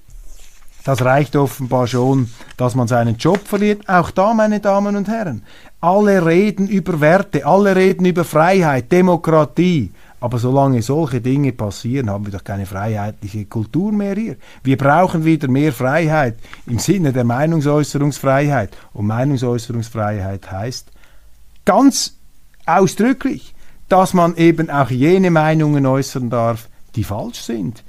das 0.85 1.03
reicht 1.05 1.37
offenbar 1.37 1.87
schon, 1.87 2.31
dass 2.57 2.75
man 2.75 2.89
seinen 2.89 3.17
Job 3.17 3.47
verliert. 3.47 3.87
Auch 3.89 4.11
da, 4.11 4.33
meine 4.33 4.61
Damen 4.61 4.97
und 4.97 5.09
Herren, 5.09 5.43
alle 5.83 6.25
reden 6.25 6.67
über 6.67 7.01
Werte, 7.01 7.45
alle 7.45 7.77
reden 7.77 8.07
über 8.07 8.25
Freiheit, 8.25 8.91
Demokratie. 8.91 9.91
Aber 10.21 10.39
solange 10.39 10.83
solche 10.83 11.21
Dinge 11.21 11.53
passieren, 11.53 12.11
haben 12.11 12.27
wir 12.27 12.33
doch 12.33 12.45
keine 12.45 12.67
freiheitliche 12.67 13.47
Kultur 13.47 13.91
mehr 13.91 14.15
hier. 14.15 14.37
Wir 14.63 14.77
brauchen 14.77 15.25
wieder 15.25 15.49
mehr 15.49 15.73
Freiheit 15.73 16.37
im 16.67 16.79
Sinne 16.79 17.13
der 17.13 17.25
Meinungsäußerungsfreiheit. 17.25 18.77
Und 18.93 19.07
Meinungsäußerungsfreiheit 19.07 20.51
heißt 20.51 20.93
ganz 21.65 22.17
ausdrücklich, 22.67 23.55
dass 23.89 24.15
man 24.15 24.37
eben 24.37 24.71
auch 24.71 24.91
jene 24.91 25.31
Meinungen 25.31 25.87
äußern 25.87 26.29
darf, 26.31 26.69
die 26.95 27.05
falsch 27.05 27.41
sind 27.41 27.83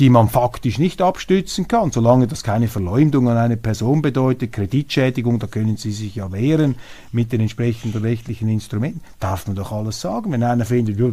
die 0.00 0.10
man 0.10 0.28
faktisch 0.28 0.78
nicht 0.78 1.00
abstützen 1.00 1.68
kann, 1.68 1.92
solange 1.92 2.26
das 2.26 2.42
keine 2.42 2.66
Verleumdung 2.66 3.28
an 3.28 3.36
eine 3.36 3.56
Person 3.56 4.02
bedeutet, 4.02 4.52
Kreditschädigung, 4.52 5.38
da 5.38 5.46
können 5.46 5.76
Sie 5.76 5.92
sich 5.92 6.16
ja 6.16 6.32
wehren 6.32 6.74
mit 7.12 7.32
den 7.32 7.40
entsprechenden 7.40 8.02
rechtlichen 8.02 8.48
Instrumenten, 8.48 9.00
darf 9.20 9.46
man 9.46 9.54
doch 9.54 9.70
alles 9.70 10.00
sagen. 10.00 10.32
Wenn 10.32 10.42
einer 10.42 10.64
findet, 10.64 10.98
ja, 10.98 11.06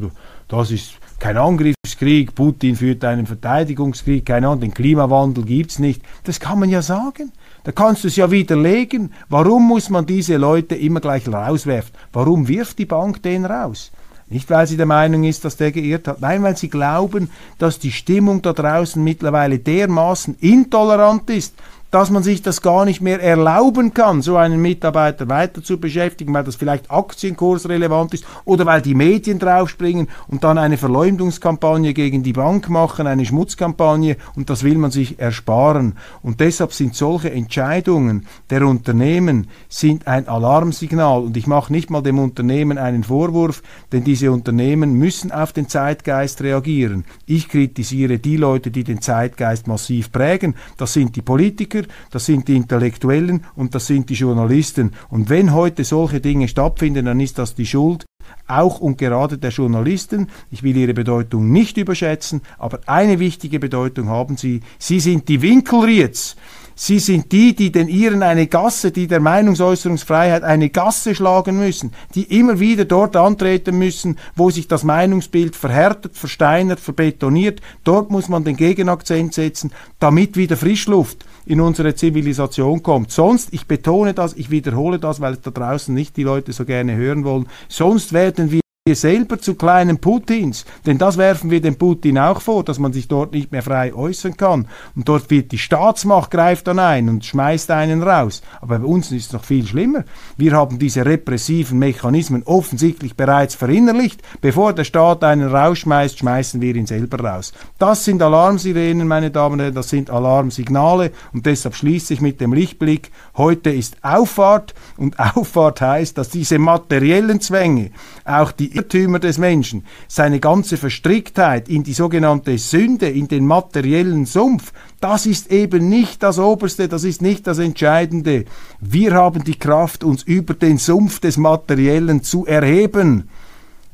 das 0.48 0.72
ist 0.72 0.94
kein 1.20 1.38
Angriffskrieg, 1.38 2.34
Putin 2.34 2.76
führt 2.76 3.06
einen 3.06 3.28
Verteidigungskrieg, 3.28 4.26
keine 4.26 4.48
Ahnung, 4.48 4.62
den 4.62 4.74
Klimawandel 4.74 5.46
gibt's 5.46 5.78
nicht, 5.78 6.02
das 6.24 6.40
kann 6.40 6.60
man 6.60 6.70
ja 6.70 6.82
sagen. 6.82 7.32
Da 7.64 7.72
kannst 7.72 8.04
du 8.04 8.08
es 8.08 8.16
ja 8.16 8.32
widerlegen. 8.32 9.14
Warum 9.30 9.68
muss 9.68 9.92
man 9.92 10.08
diese 10.08 10.38
Leute 10.38 10.74
immer 10.74 11.00
gleich 11.00 11.28
rauswerfen? 11.28 11.94
Warum 12.12 12.48
wirft 12.48 12.80
die 12.80 12.86
Bank 12.86 13.22
den 13.22 13.46
raus? 13.46 13.92
Nicht, 14.32 14.50
weil 14.50 14.66
sie 14.66 14.78
der 14.78 14.86
Meinung 14.86 15.26
ist, 15.26 15.44
dass 15.44 15.58
der 15.58 15.74
geirrt 15.74 16.08
hat, 16.08 16.22
nein, 16.22 16.42
weil 16.42 16.56
sie 16.56 16.70
glauben, 16.70 17.30
dass 17.58 17.80
die 17.80 17.92
Stimmung 17.92 18.42
da 18.42 18.54
draußen 18.54 19.04
mittlerweile 19.04 19.60
dermaßen 19.60 20.38
intolerant 20.40 21.30
ist, 21.30 21.54
dass 21.92 22.10
man 22.10 22.24
sich 22.24 22.42
das 22.42 22.62
gar 22.62 22.86
nicht 22.86 23.02
mehr 23.02 23.22
erlauben 23.22 23.94
kann, 23.94 24.22
so 24.22 24.38
einen 24.38 24.62
Mitarbeiter 24.62 25.28
weiter 25.30 25.62
zu 25.62 25.80
beschäftigen, 25.80 26.34
weil 26.34 26.46
das 26.46 26.56
vielleicht 26.56 26.90
aktienkursrelevant 26.90 28.14
ist 28.14 28.26
oder 28.46 28.66
weil 28.66 28.82
die 28.82 28.96
Medien 28.96 29.40
draufspringen 29.40 30.08
und 30.28 30.44
dann 30.44 30.58
eine 30.58 30.78
Verleumdungskampagne 30.78 31.94
gegen 31.94 32.24
die 32.24 32.34
Bank 32.34 32.70
machen, 32.70 33.08
eine 33.08 33.26
Schmutzkampagne 33.26 34.16
und 34.36 34.50
das 34.50 34.64
will 34.64 34.78
man 34.78 34.92
sich 34.92 35.20
ersparen. 35.20 35.98
Und 36.24 36.40
deshalb 36.40 36.74
sind 36.74 36.96
solche 36.96 37.32
Entscheidungen 37.32 38.26
der 38.50 38.66
Unternehmen 38.66 39.48
sind 39.68 40.08
ein 40.08 40.28
Alarmsignal 40.28 41.24
und 41.24 41.36
ich 41.36 41.46
mache 41.46 41.74
nicht 41.74 41.90
mal 41.90 42.02
dem 42.02 42.20
Unternehmen 42.20 42.78
einen 42.78 43.04
Vorwurf, 43.04 43.62
denn 43.92 44.04
diese 44.04 44.32
Unternehmen 44.32 44.94
müssen 44.94 45.32
auf 45.32 45.52
den 45.52 45.68
Zeitgeist 45.68 46.42
reagieren. 46.42 47.04
Ich 47.26 47.50
kritisiere 47.50 48.20
die 48.20 48.38
Leute, 48.38 48.72
die 48.72 48.84
den 48.84 49.02
Zeitgeist 49.02 49.68
massiv 49.68 50.12
prägen. 50.12 50.56
Das 50.78 50.94
sind 50.94 51.16
die 51.16 51.22
Politiker, 51.22 51.81
Politiker, 51.82 52.10
das 52.12 52.26
sind 52.26 52.48
die 52.48 52.56
Intellektuellen 52.56 53.46
und 53.56 53.76
das 53.76 53.88
sind 53.88 54.10
die 54.10 54.16
Journalisten. 54.16 54.94
Und 55.10 55.30
wenn 55.30 55.54
heute 55.54 55.84
solche 55.84 56.20
Dinge 56.20 56.48
stattfinden, 56.48 57.06
dann 57.06 57.20
ist 57.20 57.38
das 57.38 57.56
die 57.56 57.66
Schuld 57.66 58.06
auch 58.48 58.80
und 58.80 58.98
gerade 58.98 59.38
der 59.38 59.50
Journalisten. 59.52 60.28
Ich 60.52 60.64
will 60.64 60.78
ihre 60.78 60.94
Bedeutung 60.94 61.52
nicht 61.52 61.78
überschätzen, 61.78 62.42
aber 62.58 62.80
eine 62.86 63.20
wichtige 63.20 63.60
Bedeutung 63.60 64.10
haben 64.10 64.38
sie. 64.38 64.62
Sie 64.78 65.00
sind 65.00 65.28
die 65.28 65.42
Winkelrieds 65.42 66.36
Sie 66.84 66.98
sind 66.98 67.32
die, 67.32 67.56
die 67.56 67.72
den 67.72 67.88
Iren 67.88 68.24
eine 68.24 68.48
Gasse, 68.48 68.90
die 68.90 69.06
der 69.06 69.20
Meinungsäußerungsfreiheit 69.20 70.42
eine 70.42 70.72
Gasse 70.72 71.14
schlagen 71.14 71.60
müssen, 71.60 71.92
die 72.16 72.40
immer 72.40 72.60
wieder 72.60 72.86
dort 72.86 73.16
antreten 73.16 73.78
müssen, 73.78 74.18
wo 74.36 74.50
sich 74.50 74.68
das 74.68 74.84
Meinungsbild 74.84 75.56
verhärtet, 75.56 76.18
versteinert, 76.18 76.80
verbetoniert. 76.80 77.62
Dort 77.84 78.10
muss 78.10 78.30
man 78.30 78.46
den 78.46 78.58
Gegenakzent 78.58 79.36
setzen, 79.36 79.72
damit 80.00 80.38
wieder 80.38 80.58
Frischluft 80.58 81.24
in 81.46 81.62
unsere 81.62 81.94
Zivilisation 81.94 82.82
kommt. 82.82 83.12
Sonst, 83.12 83.54
ich 83.54 83.68
betone 83.68 84.16
das, 84.16 84.34
ich 84.34 84.50
wiederhole 84.50 84.98
das, 84.98 85.22
weil 85.22 85.36
da 85.36 85.52
draußen 85.52 85.94
nicht 85.94 86.18
die 86.18 86.24
Leute 86.24 86.52
so 86.52 86.66
gerne 86.66 86.96
hören 86.96 87.24
wollen, 87.24 87.46
sonst 87.70 88.12
werden 88.12 88.50
wir 88.50 88.61
wir 88.84 88.96
selber 88.96 89.38
zu 89.38 89.54
kleinen 89.54 90.00
Putins, 90.00 90.66
denn 90.88 90.98
das 90.98 91.20
werfen 91.20 91.52
wir 91.52 91.62
dem 91.62 91.76
Putin 91.76 92.18
auch 92.18 92.42
vor, 92.42 92.64
dass 92.64 92.80
man 92.80 92.92
sich 92.92 93.08
dort 93.08 93.32
nicht 93.32 93.52
mehr 93.52 93.62
frei 93.62 93.94
äußern 93.94 94.38
kann. 94.38 94.68
Und 94.96 95.08
dort 95.08 95.30
wird 95.30 95.52
die 95.52 95.60
Staatsmacht 95.60 96.32
greift 96.32 96.66
dann 96.66 96.80
ein 96.80 97.08
und 97.08 97.24
schmeißt 97.24 97.70
einen 97.70 98.02
raus. 98.02 98.42
Aber 98.60 98.80
bei 98.80 98.86
uns 98.86 99.12
ist 99.12 99.28
es 99.28 99.34
noch 99.34 99.44
viel 99.44 99.68
schlimmer. 99.68 100.04
Wir 100.36 100.54
haben 100.54 100.80
diese 100.80 101.06
repressiven 101.06 101.78
Mechanismen 101.78 102.42
offensichtlich 102.42 103.16
bereits 103.16 103.54
verinnerlicht. 103.54 104.24
Bevor 104.42 104.74
der 104.74 104.84
Staat 104.84 105.24
einen 105.24 105.54
rausschmeißt, 105.54 106.18
schmeißen 106.18 106.60
wir 106.60 106.76
ihn 106.76 106.88
selber 106.88 107.24
raus. 107.24 107.54
Das 107.78 108.04
sind 108.04 108.24
Alarmsirenen, 108.24 109.08
meine 109.08 109.30
Damen 109.30 109.54
und 109.54 109.60
Herren, 109.60 109.76
das 109.76 109.90
sind 109.90 110.10
Alarmsignale 110.10 111.12
und 111.34 111.46
deshalb 111.46 111.76
schließe 111.76 112.16
ich 112.16 112.22
mit 112.22 112.42
dem 112.42 112.52
Lichtblick. 112.52 113.12
Heute 113.38 113.70
ist 113.70 113.98
Auffahrt 114.02 114.74
und 114.98 115.20
Auffahrt 115.36 115.82
heißt, 115.82 116.18
dass 116.18 116.30
diese 116.30 116.58
materiellen 116.58 117.42
Zwänge, 117.42 117.92
auch 118.26 118.52
die 118.52 118.71
Irrtümer 118.72 119.20
des 119.20 119.38
Menschen, 119.38 119.86
seine 120.08 120.40
ganze 120.40 120.78
Verstricktheit 120.78 121.70
in 121.70 121.84
die 121.84 121.94
sogenannte 121.94 122.58
Sünde, 122.58 123.10
in 123.10 123.28
den 123.28 123.46
materiellen 123.46 124.26
Sumpf, 124.26 124.74
das 125.00 125.26
ist 125.26 125.52
eben 125.52 125.90
nicht 125.90 126.24
das 126.24 126.40
Oberste, 126.40 126.88
das 126.88 127.04
ist 127.04 127.22
nicht 127.22 127.48
das 127.48 127.60
Entscheidende. 127.60 128.46
Wir 128.80 129.14
haben 129.14 129.44
die 129.44 129.58
Kraft, 129.58 130.04
uns 130.04 130.24
über 130.24 130.54
den 130.54 130.78
Sumpf 130.78 131.20
des 131.20 131.38
Materiellen 131.38 132.24
zu 132.24 132.46
erheben, 132.46 133.30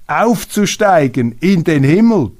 aufzusteigen 0.08 1.36
in 1.40 1.64
den 1.64 1.84
Himmel 1.84 2.32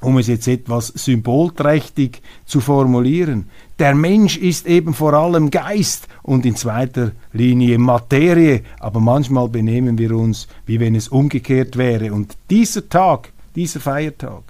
um 0.00 0.18
es 0.18 0.26
jetzt 0.26 0.46
etwas 0.48 0.88
symbolträchtig 0.88 2.22
zu 2.44 2.60
formulieren. 2.60 3.48
Der 3.78 3.94
Mensch 3.94 4.36
ist 4.36 4.66
eben 4.66 4.94
vor 4.94 5.14
allem 5.14 5.50
Geist 5.50 6.08
und 6.22 6.46
in 6.46 6.56
zweiter 6.56 7.12
Linie 7.32 7.78
Materie, 7.78 8.62
aber 8.78 9.00
manchmal 9.00 9.48
benehmen 9.48 9.98
wir 9.98 10.12
uns, 10.12 10.48
wie 10.66 10.80
wenn 10.80 10.94
es 10.94 11.08
umgekehrt 11.08 11.76
wäre. 11.76 12.12
Und 12.12 12.36
dieser 12.50 12.88
Tag, 12.88 13.32
dieser 13.54 13.80
Feiertag, 13.80 14.42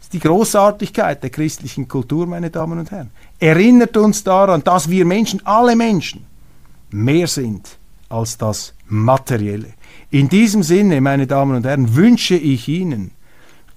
ist 0.00 0.12
die 0.12 0.18
Großartigkeit 0.18 1.22
der 1.22 1.30
christlichen 1.30 1.88
Kultur, 1.88 2.26
meine 2.26 2.50
Damen 2.50 2.78
und 2.78 2.90
Herren. 2.90 3.10
Erinnert 3.38 3.96
uns 3.96 4.24
daran, 4.24 4.62
dass 4.64 4.90
wir 4.90 5.04
Menschen, 5.04 5.44
alle 5.46 5.76
Menschen, 5.76 6.24
mehr 6.90 7.26
sind 7.26 7.78
als 8.08 8.36
das 8.36 8.74
Materielle. 8.88 9.72
In 10.10 10.28
diesem 10.28 10.62
Sinne, 10.62 11.00
meine 11.00 11.26
Damen 11.26 11.56
und 11.56 11.64
Herren, 11.64 11.94
wünsche 11.94 12.34
ich 12.34 12.68
Ihnen, 12.68 13.12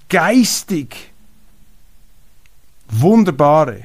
geistig 0.08 1.12
wunderbare 2.88 3.84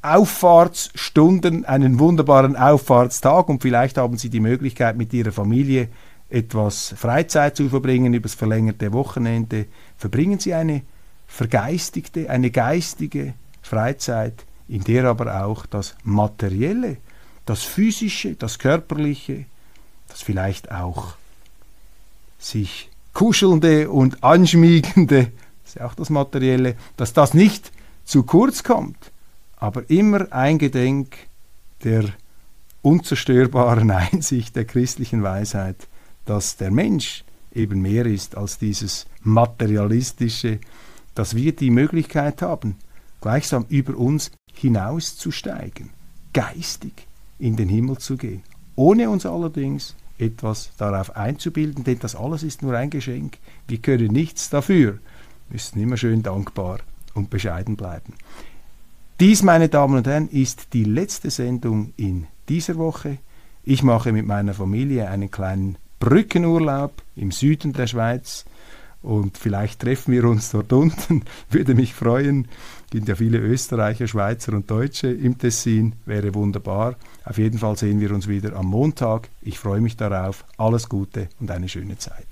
Auffahrtsstunden, 0.00 1.64
einen 1.64 1.98
wunderbaren 1.98 2.56
Auffahrtstag 2.56 3.48
und 3.48 3.62
vielleicht 3.62 3.98
haben 3.98 4.16
Sie 4.16 4.30
die 4.30 4.40
Möglichkeit, 4.40 4.96
mit 4.96 5.12
Ihrer 5.12 5.32
Familie 5.32 5.88
etwas 6.28 6.94
Freizeit 6.96 7.56
zu 7.56 7.68
verbringen 7.68 8.14
übers 8.14 8.34
verlängerte 8.34 8.92
Wochenende. 8.92 9.66
Verbringen 9.98 10.40
Sie 10.40 10.54
eine 10.54 10.82
vergeistigte, 11.28 12.30
eine 12.30 12.50
geistige 12.50 13.34
Freizeit, 13.62 14.44
in 14.66 14.82
der 14.82 15.04
aber 15.04 15.44
auch 15.44 15.66
das 15.66 15.94
Materielle, 16.02 16.96
das 17.46 17.62
Physische, 17.62 18.34
das 18.34 18.58
Körperliche, 18.58 19.44
das 20.08 20.22
vielleicht 20.22 20.72
auch 20.72 21.14
sich 22.38 22.90
kuschelnde 23.12 23.90
und 23.90 24.22
anschmiegende, 24.24 25.32
das 25.62 25.70
ist 25.70 25.74
ja 25.76 25.86
auch 25.86 25.94
das 25.94 26.10
Materielle, 26.10 26.76
dass 26.96 27.12
das 27.12 27.34
nicht 27.34 27.72
zu 28.04 28.22
kurz 28.24 28.62
kommt, 28.62 29.12
aber 29.56 29.88
immer 29.90 30.32
eingedenk 30.32 31.16
der 31.84 32.04
unzerstörbaren 32.82 33.90
Einsicht 34.12 34.56
der 34.56 34.64
christlichen 34.64 35.22
Weisheit, 35.22 35.88
dass 36.24 36.56
der 36.56 36.70
Mensch 36.70 37.24
eben 37.54 37.82
mehr 37.82 38.06
ist 38.06 38.36
als 38.36 38.58
dieses 38.58 39.06
materialistische, 39.22 40.58
dass 41.14 41.36
wir 41.36 41.54
die 41.54 41.70
Möglichkeit 41.70 42.42
haben, 42.42 42.76
gleichsam 43.20 43.66
über 43.68 43.96
uns 43.96 44.30
hinauszusteigen, 44.52 45.90
geistig 46.32 47.06
in 47.38 47.56
den 47.56 47.68
Himmel 47.68 47.98
zu 47.98 48.16
gehen, 48.16 48.42
ohne 48.74 49.10
uns 49.10 49.26
allerdings 49.26 49.94
etwas 50.22 50.72
darauf 50.76 51.16
einzubilden, 51.16 51.84
denn 51.84 51.98
das 51.98 52.14
alles 52.14 52.42
ist 52.42 52.62
nur 52.62 52.76
ein 52.76 52.90
Geschenk. 52.90 53.38
Wir 53.68 53.78
können 53.78 54.12
nichts 54.12 54.50
dafür, 54.50 54.98
müssen 55.50 55.80
immer 55.80 55.96
schön 55.96 56.22
dankbar 56.22 56.78
und 57.14 57.30
bescheiden 57.30 57.76
bleiben. 57.76 58.14
Dies, 59.20 59.42
meine 59.42 59.68
Damen 59.68 59.96
und 59.96 60.06
Herren, 60.06 60.28
ist 60.28 60.72
die 60.72 60.84
letzte 60.84 61.30
Sendung 61.30 61.92
in 61.96 62.26
dieser 62.48 62.76
Woche. 62.76 63.18
Ich 63.64 63.82
mache 63.82 64.12
mit 64.12 64.26
meiner 64.26 64.54
Familie 64.54 65.08
einen 65.08 65.30
kleinen 65.30 65.76
Brückenurlaub 66.00 67.02
im 67.14 67.30
Süden 67.30 67.72
der 67.72 67.86
Schweiz 67.86 68.44
und 69.02 69.36
vielleicht 69.36 69.80
treffen 69.80 70.12
wir 70.12 70.24
uns 70.24 70.50
dort 70.50 70.72
unten, 70.72 71.24
würde 71.50 71.74
mich 71.74 71.94
freuen. 71.94 72.48
Gibt 72.92 73.08
ja 73.08 73.14
viele 73.14 73.38
Österreicher, 73.38 74.06
Schweizer 74.06 74.52
und 74.52 74.70
Deutsche 74.70 75.08
im 75.08 75.38
Tessin, 75.38 75.94
wäre 76.04 76.34
wunderbar. 76.34 76.96
Auf 77.24 77.38
jeden 77.38 77.58
Fall 77.58 77.74
sehen 77.78 78.00
wir 78.00 78.12
uns 78.12 78.28
wieder 78.28 78.54
am 78.54 78.66
Montag. 78.66 79.30
Ich 79.40 79.58
freue 79.58 79.80
mich 79.80 79.96
darauf. 79.96 80.44
Alles 80.58 80.90
Gute 80.90 81.28
und 81.40 81.50
eine 81.50 81.70
schöne 81.70 81.96
Zeit. 81.96 82.26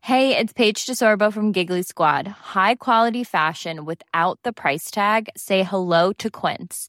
Hey, 0.00 0.36
it's 0.36 0.54
Paige 0.54 0.86
DeSorbo 0.86 1.30
from 1.30 1.52
Giggly 1.52 1.82
Squad. 1.82 2.26
High 2.54 2.76
quality 2.76 3.24
fashion 3.24 3.84
without 3.84 4.38
the 4.42 4.52
price 4.52 4.90
tag. 4.90 5.28
Say 5.36 5.64
hello 5.64 6.14
to 6.14 6.30
Quince. 6.30 6.88